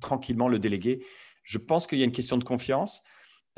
[0.00, 1.04] tranquillement le déléguer.
[1.42, 3.02] Je pense qu'il y a une question de confiance.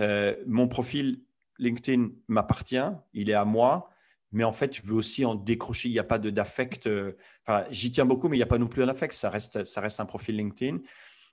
[0.00, 1.22] mon profil
[1.60, 3.91] LinkedIn m'appartient, il est à moi
[4.32, 5.88] mais en fait, je veux aussi en décrocher.
[5.88, 6.86] Il n'y a pas d'affect.
[6.86, 7.16] Euh,
[7.46, 9.12] enfin, j'y tiens beaucoup, mais il n'y a pas non plus un affect.
[9.12, 10.78] Ça reste, ça reste un profil LinkedIn.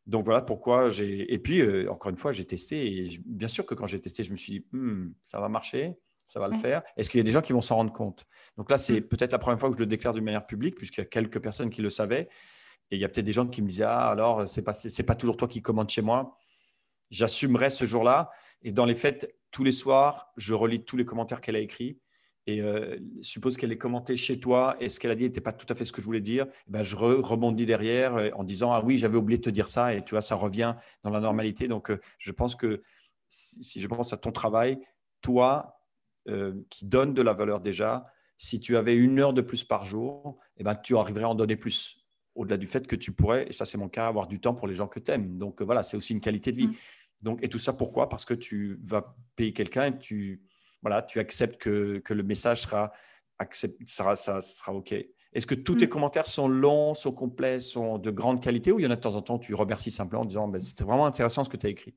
[0.06, 1.32] Donc voilà pourquoi j'ai.
[1.34, 3.04] Et puis, euh, encore une fois, j'ai testé.
[3.04, 5.96] Et bien sûr que quand j'ai testé, je me suis dit, hmm, ça va marcher,
[6.26, 6.84] ça va le faire.
[6.98, 8.26] Est-ce qu'il y a des gens qui vont s'en rendre compte?
[8.58, 9.08] Donc là, c'est mm.
[9.08, 11.42] peut-être la première fois que je le déclare d'une manière publique, puisqu'il y a quelques
[11.42, 12.28] personnes qui le savaient.
[12.92, 14.74] Et il y a peut-être des gens qui me disaient, ah, alors, ce n'est pas,
[15.08, 16.38] pas toujours toi qui commandes chez moi.
[17.12, 18.30] J'assumerai ce jour-là.
[18.62, 22.00] Et dans les faits, tous les soirs, je relis tous les commentaires qu'elle a écrits
[22.48, 25.54] et euh, suppose qu'elle ait commenté chez toi et ce qu'elle a dit n'était pas
[25.54, 28.44] tout à fait ce que je voulais dire, eh ben je rebondis derrière euh, en
[28.44, 31.10] disant ah oui j'avais oublié de te dire ça et tu vois ça revient dans
[31.10, 31.68] la normalité.
[31.68, 32.82] Donc euh, je pense que
[33.30, 34.80] si je pense à ton travail,
[35.22, 35.76] toi
[36.70, 38.06] qui donne de la valeur déjà,
[38.38, 41.34] si tu avais une heure de plus par jour, eh ben tu arriverais à en
[41.34, 42.06] donner plus.
[42.36, 44.68] Au-delà du fait que tu pourrais, et ça c'est mon cas, avoir du temps pour
[44.68, 45.40] les gens que tu aimes.
[45.40, 46.68] Donc voilà, c'est aussi une qualité de vie.
[46.68, 46.76] Mmh.
[47.22, 48.10] Donc, et tout ça pourquoi?
[48.10, 50.42] Parce que tu vas payer quelqu'un et tu,
[50.82, 52.92] voilà, tu acceptes que, le message sera,
[53.86, 54.94] sera, ça sera OK.
[55.34, 55.90] Est-ce que tous tes mm.
[55.90, 59.02] commentaires sont longs, sont complets, sont de grande qualité ou il y en a de
[59.02, 61.68] temps en temps, tu remercies simplement en disant ben, c'était vraiment intéressant ce que tu
[61.68, 61.94] as écrit?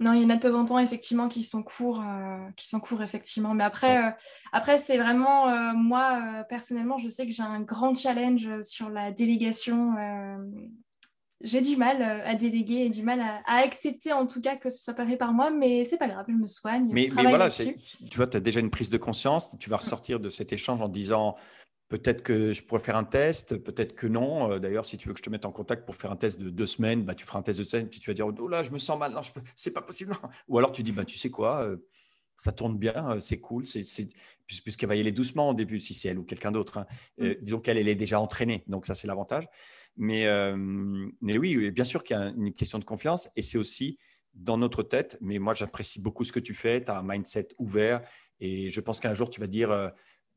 [0.00, 2.66] Non, il y en a de temps en temps effectivement qui sont courts, euh, qui
[2.66, 3.54] sont courts effectivement.
[3.54, 4.10] Mais après, euh,
[4.52, 9.12] après c'est vraiment euh, moi personnellement, je sais que j'ai un grand challenge sur la
[9.12, 9.94] délégation
[11.42, 14.70] j'ai du mal euh, à déléguer et du mal à, accepter en tout cas que
[14.70, 16.88] ce soit pas fait par moi, mais c'est pas grave, je me soigne.
[16.92, 20.20] Mais, mais voilà, tu vois, tu as déjà une prise de conscience, tu vas ressortir
[20.20, 21.36] de cet échange en disant
[21.88, 24.52] peut-être que je pourrais faire un test, peut-être que non.
[24.52, 26.40] Euh, d'ailleurs, si tu veux que je te mette en contact pour faire un test
[26.40, 28.26] de deux semaines, bah, tu feras un test de deux semaines, puis tu vas dire
[28.26, 29.20] oh là, je me sens mal, non,
[29.56, 30.16] c'est pas possible.
[30.48, 31.76] Ou alors tu dis bah, tu sais quoi, euh,
[32.38, 33.84] ça tourne bien, c'est cool, c'est
[34.46, 36.78] puisqu'elle va y aller doucement au début, si c'est elle ou quelqu'un d'autre.
[36.78, 36.86] Hein.
[37.18, 37.34] Mm.
[37.40, 39.46] disons qu'elle elle est déjà entraînée, donc ça c'est l'avantage.
[39.96, 40.26] Mais,
[41.20, 43.98] mais oui, bien sûr qu'il y a une question de confiance et c'est aussi
[44.34, 45.18] dans notre tête.
[45.20, 46.82] Mais moi, j'apprécie beaucoup ce que tu fais.
[46.82, 48.02] Tu as un mindset ouvert
[48.40, 49.92] et je pense qu'un jour, tu vas dire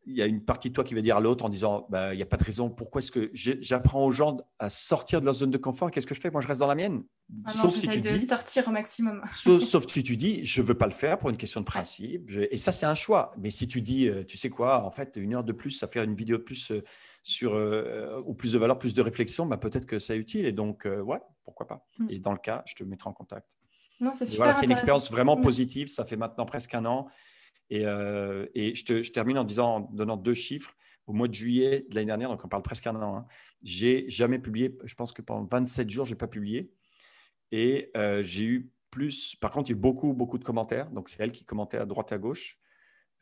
[0.08, 2.14] il y a une partie de toi qui va dire à l'autre en disant bah,
[2.14, 5.26] il n'y a pas de raison, pourquoi est-ce que j'apprends aux gens à sortir de
[5.26, 5.90] leur zone de confort?
[5.90, 6.30] Qu'est-ce que je fais?
[6.30, 7.04] Moi, je reste dans la mienne.
[7.46, 9.22] Ah sauf si tu de dis, sortir au maximum.
[9.32, 12.30] sauf, si tu dis je ne veux pas le faire pour une question de principe.
[12.30, 13.34] et ça, c'est un choix.
[13.38, 15.88] Mais si tu dis euh, tu sais quoi, en fait, une heure de plus, ça
[15.88, 16.84] fait une vidéo de plus euh,
[17.26, 20.46] sur, euh, ou plus de valeur, plus de réflexion, bah, peut-être que c'est utile.
[20.46, 21.88] Et donc, ouais, pourquoi pas.
[22.00, 22.08] Mm.
[22.10, 23.48] Et dans le cas, je te mettrai en contact.
[24.00, 24.38] Non, c'est super.
[24.38, 25.88] Voilà, c'est une expérience vraiment positive.
[25.88, 27.08] Ça fait maintenant presque un an.
[27.70, 30.76] Et, euh, et je, te, je, termine en disant, en donnant deux chiffres.
[31.08, 33.28] Au mois de juillet de l'année dernière, donc on parle presque un an, hein,
[33.64, 36.72] j'ai jamais publié, je pense que pendant 27 jours, je n'ai pas publié.
[37.52, 40.90] Et euh, j'ai eu plus, par contre, il y a eu beaucoup, beaucoup de commentaires.
[40.90, 42.58] Donc, c'est elle qui commentait à droite et à gauche.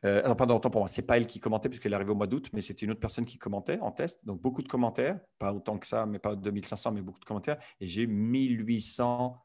[0.04, 2.16] Euh, non, pardon, autant pour moi, c'est pas elle qui commentait puisqu'elle est arrivée au
[2.16, 4.24] mois d'août, mais c'était une autre personne qui commentait en test.
[4.26, 7.58] Donc, beaucoup de commentaires, pas autant que ça, mais pas 2500, mais beaucoup de commentaires.
[7.80, 9.36] Et j'ai eu 1800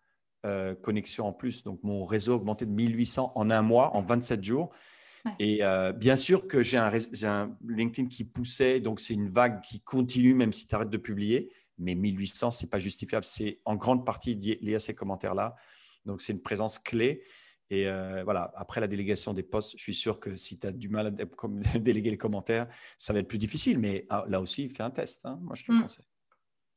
[0.46, 1.64] euh, connexions en plus.
[1.64, 4.70] Donc, mon réseau a augmenté de 1800 en un mois, en 27 jours.
[5.38, 6.92] Et euh, bien sûr que j'ai un,
[7.24, 10.98] un, LinkedIn qui poussait, donc c'est une vague qui continue même si tu arrêtes de
[10.98, 11.52] publier.
[11.78, 13.24] Mais 1800, ce n'est pas justifiable.
[13.24, 15.56] C'est en grande partie lié à ces commentaires-là.
[16.06, 17.24] Donc, c'est une présence clé.
[17.72, 20.72] Et euh, voilà, après la délégation des postes, je suis sûr que si tu as
[20.72, 21.12] du mal à
[21.80, 22.68] déléguer les commentaires,
[22.98, 23.80] ça va être plus difficile.
[23.80, 25.26] Mais ah, là aussi, fais un test.
[25.26, 25.40] Hein.
[25.42, 25.82] Moi, je te le mm.
[25.82, 26.06] conseille.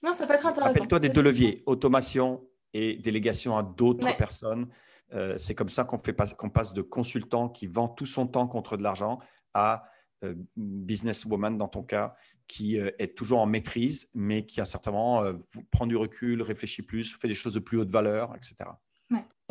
[0.02, 0.72] Non, ça peut être intéressant.
[0.72, 4.68] Rappelle-toi des deux leviers, automation et délégation à d'autres personnes.
[5.14, 8.46] Euh, c'est comme ça qu'on fait qu'on passe de consultant qui vend tout son temps
[8.46, 9.18] contre de l'argent
[9.54, 9.84] à
[10.24, 12.14] euh, businesswoman dans ton cas
[12.48, 15.22] qui euh, est toujours en maîtrise mais qui a certainement
[15.70, 18.70] prend du recul, réfléchit plus, fait des choses de plus haute valeur, etc.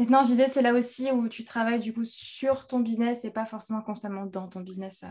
[0.01, 3.23] Et non, je disais, c'est là aussi où tu travailles du coup sur ton business
[3.23, 5.05] et pas forcément constamment dans ton business.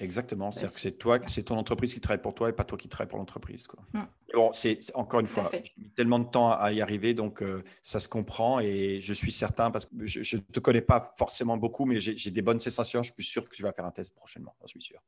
[0.00, 0.50] Exactement.
[0.50, 2.88] C'est-à-dire que c'est toi, c'est ton entreprise qui travaille pour toi et pas toi qui
[2.88, 3.64] travaille pour l'entreprise.
[3.92, 4.00] Mm.
[4.34, 7.62] Bon, c'est encore une fois, j'ai mis tellement de temps à y arriver, donc euh,
[7.84, 11.56] ça se comprend et je suis certain parce que je ne te connais pas forcément
[11.56, 13.04] beaucoup, mais j'ai des bonnes sensations.
[13.04, 14.56] Je suis sûr que tu vas faire un test prochainement.
[14.62, 15.00] Je suis sûr.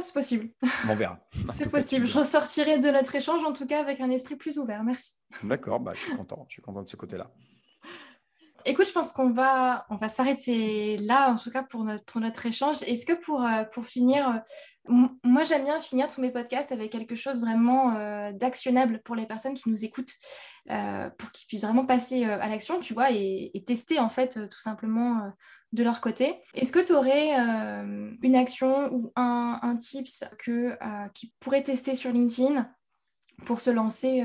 [0.00, 0.50] c'est possible.
[0.86, 1.18] On verra.
[1.54, 2.06] c'est possible.
[2.06, 4.84] Je ressortirai de notre échange en tout cas avec un esprit plus ouvert.
[4.84, 5.14] Merci.
[5.42, 5.80] D'accord.
[5.80, 6.44] Bah, je suis content.
[6.48, 7.30] Je suis content de ce côté-là.
[8.66, 12.20] Écoute, je pense qu'on va, on va s'arrêter là, en tout cas pour notre, pour
[12.20, 12.82] notre échange.
[12.82, 14.42] Est-ce que pour, euh, pour finir,
[14.88, 19.14] euh, moi j'aime bien finir tous mes podcasts avec quelque chose vraiment euh, d'actionnable pour
[19.14, 20.12] les personnes qui nous écoutent,
[21.18, 25.32] pour qu'ils puissent vraiment passer à l'action, tu vois, et, tester en fait tout simplement
[25.72, 26.40] de leur côté.
[26.54, 30.76] Est-ce que tu aurais une action ou un, un tips que,
[31.12, 32.68] qui pourrait tester sur LinkedIn
[33.44, 34.24] pour se lancer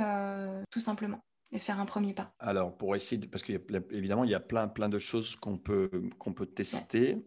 [0.69, 1.24] tout simplement?
[1.51, 4.89] Et faire un premier pas Alors, pour essayer, parce qu'évidemment, il y a plein, plein
[4.89, 7.17] de choses qu'on peut, qu'on peut tester.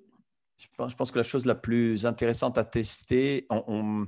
[0.58, 4.06] Je, pense, je, pense, que la chose la plus intéressante à tester, en,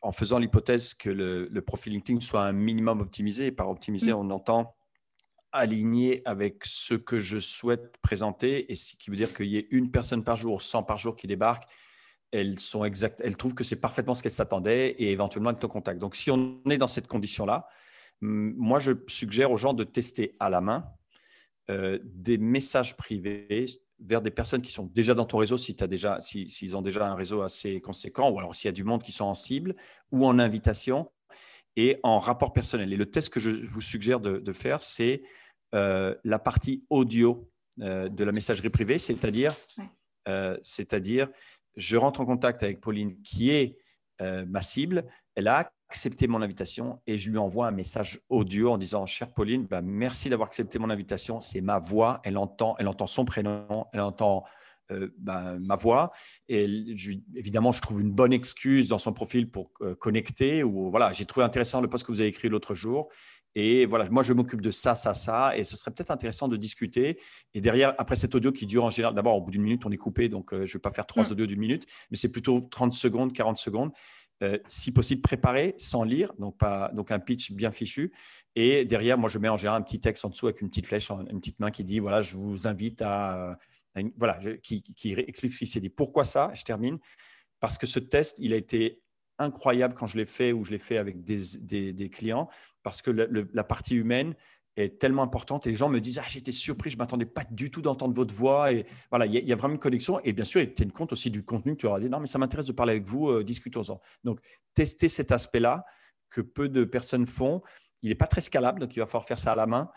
[0.00, 4.12] en faisant l'hypothèse que le, le, profil LinkedIn soit un minimum optimisé, et par optimiser,
[4.12, 4.16] mm.
[4.16, 4.76] on entend
[5.52, 9.68] aligné avec ce que je souhaite présenter, et ce qui veut dire qu'il y ait
[9.70, 11.64] une personne par jour, 100 par jour qui débarque,
[12.30, 15.66] elles sont exactes, elles trouvent que c'est parfaitement ce qu'elles s'attendaient et éventuellement elles te
[15.66, 16.00] contactent.
[16.00, 17.68] Donc, si on est dans cette condition-là,
[18.22, 20.86] moi, je suggère aux gens de tester à la main
[21.70, 23.66] euh, des messages privés
[23.98, 27.08] vers des personnes qui sont déjà dans ton réseau, si as déjà, s'ils ont déjà
[27.08, 29.74] un réseau assez conséquent, ou alors s'il y a du monde qui sont en cible,
[30.12, 31.10] ou en invitation,
[31.76, 32.92] et en rapport personnel.
[32.92, 35.20] Et le test que je vous suggère de, faire, c'est
[35.74, 37.48] euh, la partie audio
[37.80, 39.52] euh, de la messagerie privée, c'est-à-dire,
[40.62, 41.28] c'est-à-dire,
[41.76, 43.78] je rentre en contact avec Pauline, qui est
[44.46, 45.02] ma cible,
[45.34, 49.32] elle a accepté mon invitation et je lui envoie un message audio en disant Chère
[49.32, 51.38] Pauline, bah, merci d'avoir accepté mon invitation.
[51.40, 52.20] C'est ma voix.
[52.24, 54.44] Elle entend, elle entend son prénom, elle entend
[54.90, 56.10] euh, bah, ma voix.
[56.48, 56.64] Et
[57.34, 60.62] évidemment, je trouve une bonne excuse dans son profil pour euh, connecter.
[60.62, 63.10] Ou voilà, j'ai trouvé intéressant le post que vous avez écrit l'autre jour.
[63.54, 65.56] Et voilà, moi, je m'occupe de ça, ça, ça.
[65.56, 67.18] Et ce serait peut-être intéressant de discuter.
[67.54, 69.90] Et derrière, après cet audio qui dure en général, d'abord, au bout d'une minute, on
[69.90, 70.28] est coupé.
[70.28, 71.32] Donc, euh, je ne vais pas faire trois mm.
[71.32, 73.92] audios d'une minute, mais c'est plutôt 30 secondes, 40 secondes.
[74.42, 78.12] Euh, si possible préparé, sans lire, donc, pas, donc un pitch bien fichu.
[78.56, 80.86] Et derrière, moi, je mets en général un petit texte en dessous avec une petite
[80.86, 83.58] flèche, une petite main qui dit, voilà, je vous invite à...
[84.16, 84.82] voilà, qui,
[85.16, 85.90] explique ce qui s'est dit.
[85.90, 86.50] Pourquoi ça?
[86.54, 86.98] Je termine.
[87.60, 89.01] Parce que ce test, il a été
[89.38, 92.48] incroyable quand je l'ai fait ou je l'ai fait avec des, clients,
[92.82, 94.34] parce que la partie humaine,
[94.76, 97.70] est tellement importante et les gens me disent ah j'étais surpris je m'attendais pas du
[97.70, 100.62] tout d'entendre votre voix et voilà il y, a vraiment une connexion et bien sûr
[100.62, 102.72] il une compte aussi du contenu que tu auras dit non mais ça m'intéresse de
[102.72, 104.00] parler avec vous euh, discutons-en.
[104.24, 104.40] Donc
[104.74, 105.84] tester cet aspect là
[106.30, 107.60] que peu de personnes font
[108.02, 109.90] il n'est pas très scalable donc il va falloir faire ça à la main.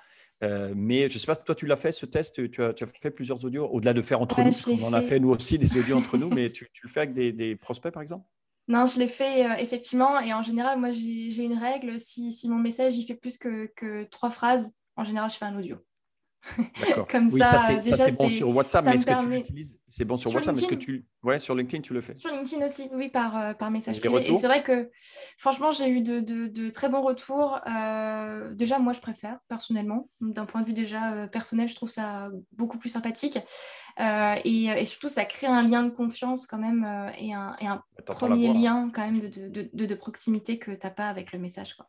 [0.44, 2.88] Euh, mais je sais pas toi tu l'as fait ce test tu as, tu as
[2.88, 5.78] fait plusieurs audios au-delà de faire entre nous on en a fait nous aussi des
[5.78, 8.26] audios entre nous mais tu, tu le fais avec des, des prospects par exemple?
[8.68, 10.20] Non, je l'ai fait euh, effectivement.
[10.20, 12.00] Et en général, moi, j'ai une règle.
[12.00, 15.46] Si, si, mon message il fait plus que, que trois phrases, en général, je fais
[15.46, 15.78] un audio.
[17.10, 19.78] Comme oui, ça, ça c'est bon sur WhatsApp, mais est-ce que tu l'utilises?
[19.88, 21.06] C'est bon sur, WhatsApp, mais est-ce que tu.
[21.24, 22.16] Ouais, sur LinkedIn, tu le fais?
[22.16, 24.30] Sur LinkedIn aussi, oui, par, euh, par message privé.
[24.30, 24.90] Et c'est vrai que,
[25.38, 27.60] franchement, j'ai eu de, de, de, très bons retours.
[27.68, 30.10] Euh, déjà, moi, je préfère, personnellement.
[30.20, 33.40] D'un point de vue déjà euh, personnel, je trouve ça beaucoup plus sympathique.
[33.98, 36.86] Et, et, surtout, ça crée un lien de confiance quand même
[37.18, 41.08] et un, et un premier lien quand même de, de proximité que tu n'as pas
[41.08, 41.76] avec le message.
[41.76, 41.88] Quoi.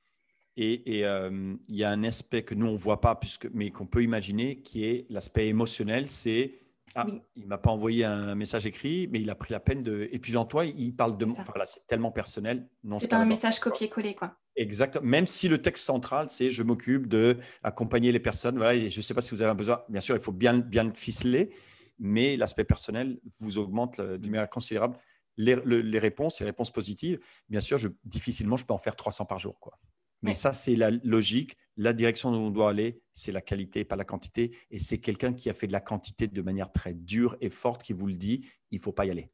[0.57, 3.71] Et euh, il y a un aspect que nous, on ne voit pas, puisque, mais
[3.71, 6.07] qu'on peut imaginer, qui est l'aspect émotionnel.
[6.07, 6.55] C'est,
[6.95, 9.83] ah, il ne m'a pas envoyé un message écrit, mais il a pris la peine
[9.83, 10.09] de...
[10.13, 11.27] Et puis Jean-Toi, il parle de...
[11.27, 12.67] Enfin, là, c'est tellement personnel.
[13.01, 14.35] C'est pas un message copier-coller, quoi.
[14.57, 15.05] Exactement.
[15.05, 18.57] Même si le texte central, c'est je m'occupe de accompagner les personnes.
[18.57, 19.83] Voilà, je ne sais pas si vous avez besoin.
[19.91, 21.51] Bien sûr, il faut bien, bien le ficeler,
[21.99, 24.97] mais l'aspect personnel vous augmente d'une manière considérable.
[25.37, 29.27] Les, les, réponses, les réponses positives, bien sûr, je, difficilement, je peux en faire 300
[29.27, 29.61] par jour.
[29.61, 29.79] Quoi.
[30.23, 31.57] Mais ça, c'est la logique.
[31.77, 34.57] La direction où on doit aller, c'est la qualité, pas la quantité.
[34.71, 37.83] Et c'est quelqu'un qui a fait de la quantité de manière très dure et forte
[37.83, 39.31] qui vous le dit, il ne faut pas y aller.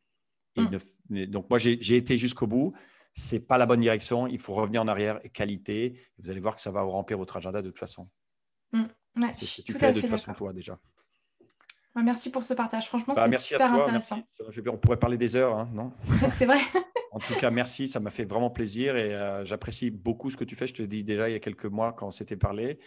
[0.57, 1.27] Mmh.
[1.27, 2.75] donc, moi, j'ai été jusqu'au bout.
[3.15, 4.27] Ce n'est pas la bonne direction.
[4.27, 6.01] Il faut revenir en arrière et qualité.
[6.19, 8.09] Vous allez voir que ça va vous remplir votre agenda de toute façon.
[8.73, 8.85] Mmh.
[9.33, 10.79] c'est ce que tu fais de toute façon, toi, déjà.
[11.95, 12.89] Merci pour ce partage.
[12.89, 14.23] Franchement, bah, c'est super intéressant.
[14.67, 15.93] On pourrait parler des heures, hein, non?
[16.35, 16.59] C'est vrai.
[17.13, 20.45] En tout cas, merci, ça m'a fait vraiment plaisir et euh, j'apprécie beaucoup ce que
[20.45, 20.67] tu fais.
[20.67, 22.79] Je te l'ai dit déjà il y a quelques mois quand on s'était parlé.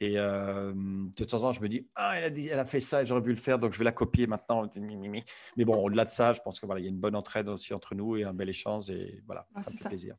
[0.00, 2.64] Et euh, de temps en temps, je me dis, ah, elle a, dit, elle a
[2.66, 4.68] fait ça et j'aurais pu le faire, donc je vais la copier maintenant.
[5.56, 7.72] Mais bon, au-delà de ça, je pense qu'il voilà, y a une bonne entraide aussi
[7.72, 8.90] entre nous et un bel échange.
[8.90, 10.14] Et voilà, ah, ça me fait plaisir.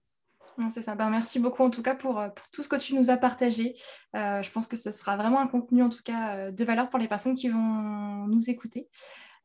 [0.69, 0.95] C'est ça.
[0.95, 3.17] Ben, merci beaucoup en tout cas pour, euh, pour, tout ce que tu nous as
[3.17, 3.73] partagé.
[4.13, 7.07] je pense que ce sera vraiment un contenu en tout cas de valeur pour les
[7.07, 8.87] personnes qui vont nous écouter.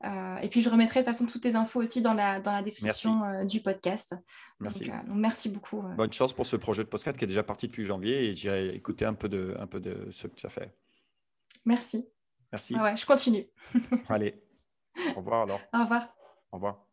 [0.04, 2.52] Euh, et puis je remettrai de toute façon toutes tes infos aussi dans la, dans
[2.52, 4.14] la description euh, du podcast.
[4.60, 4.90] Merci.
[4.90, 5.82] Euh, donc, merci beaucoup.
[5.96, 8.74] Bonne chance pour ce projet de podcast qui est déjà parti depuis janvier et j'ai
[8.74, 10.76] écouté un peu de, un peu de ce que tu as fait.
[11.64, 12.06] Merci.
[12.52, 12.74] Merci.
[12.78, 13.46] Ah ouais, je continue.
[14.08, 14.40] Allez.
[15.14, 15.60] Au revoir alors.
[15.72, 16.08] Au revoir.
[16.52, 16.85] Au revoir.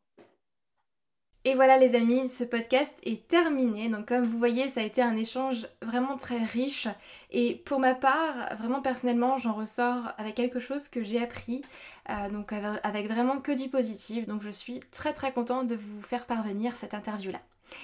[1.46, 3.90] Et voilà les amis, ce podcast est terminé.
[3.90, 6.88] Donc comme vous voyez, ça a été un échange vraiment très riche.
[7.32, 11.62] Et pour ma part, vraiment personnellement, j'en ressors avec quelque chose que j'ai appris.
[12.10, 14.26] Euh, donc avec vraiment que du positif.
[14.26, 17.40] Donc je suis très très contente de vous faire parvenir cette interview-là.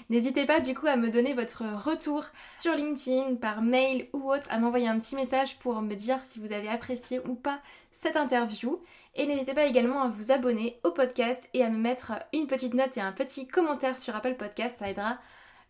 [0.09, 2.25] N'hésitez pas du coup à me donner votre retour
[2.57, 6.39] sur LinkedIn, par mail ou autre, à m'envoyer un petit message pour me dire si
[6.39, 7.59] vous avez apprécié ou pas
[7.91, 8.79] cette interview.
[9.15, 12.73] Et n'hésitez pas également à vous abonner au podcast et à me mettre une petite
[12.73, 14.79] note et un petit commentaire sur Apple Podcast.
[14.79, 15.17] Ça aidera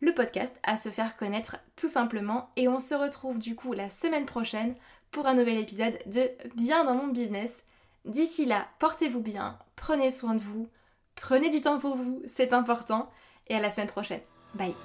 [0.02, 2.52] le podcast à se faire connaître tout simplement.
[2.56, 4.76] Et on se retrouve du coup la semaine prochaine
[5.12, 7.66] pour un nouvel épisode de Bien dans mon business.
[8.06, 10.70] D'ici là, portez-vous bien, prenez soin de vous,
[11.16, 13.10] prenez du temps pour vous, c'est important.
[13.48, 14.22] Et à la semaine prochaine.
[14.54, 14.76] Bye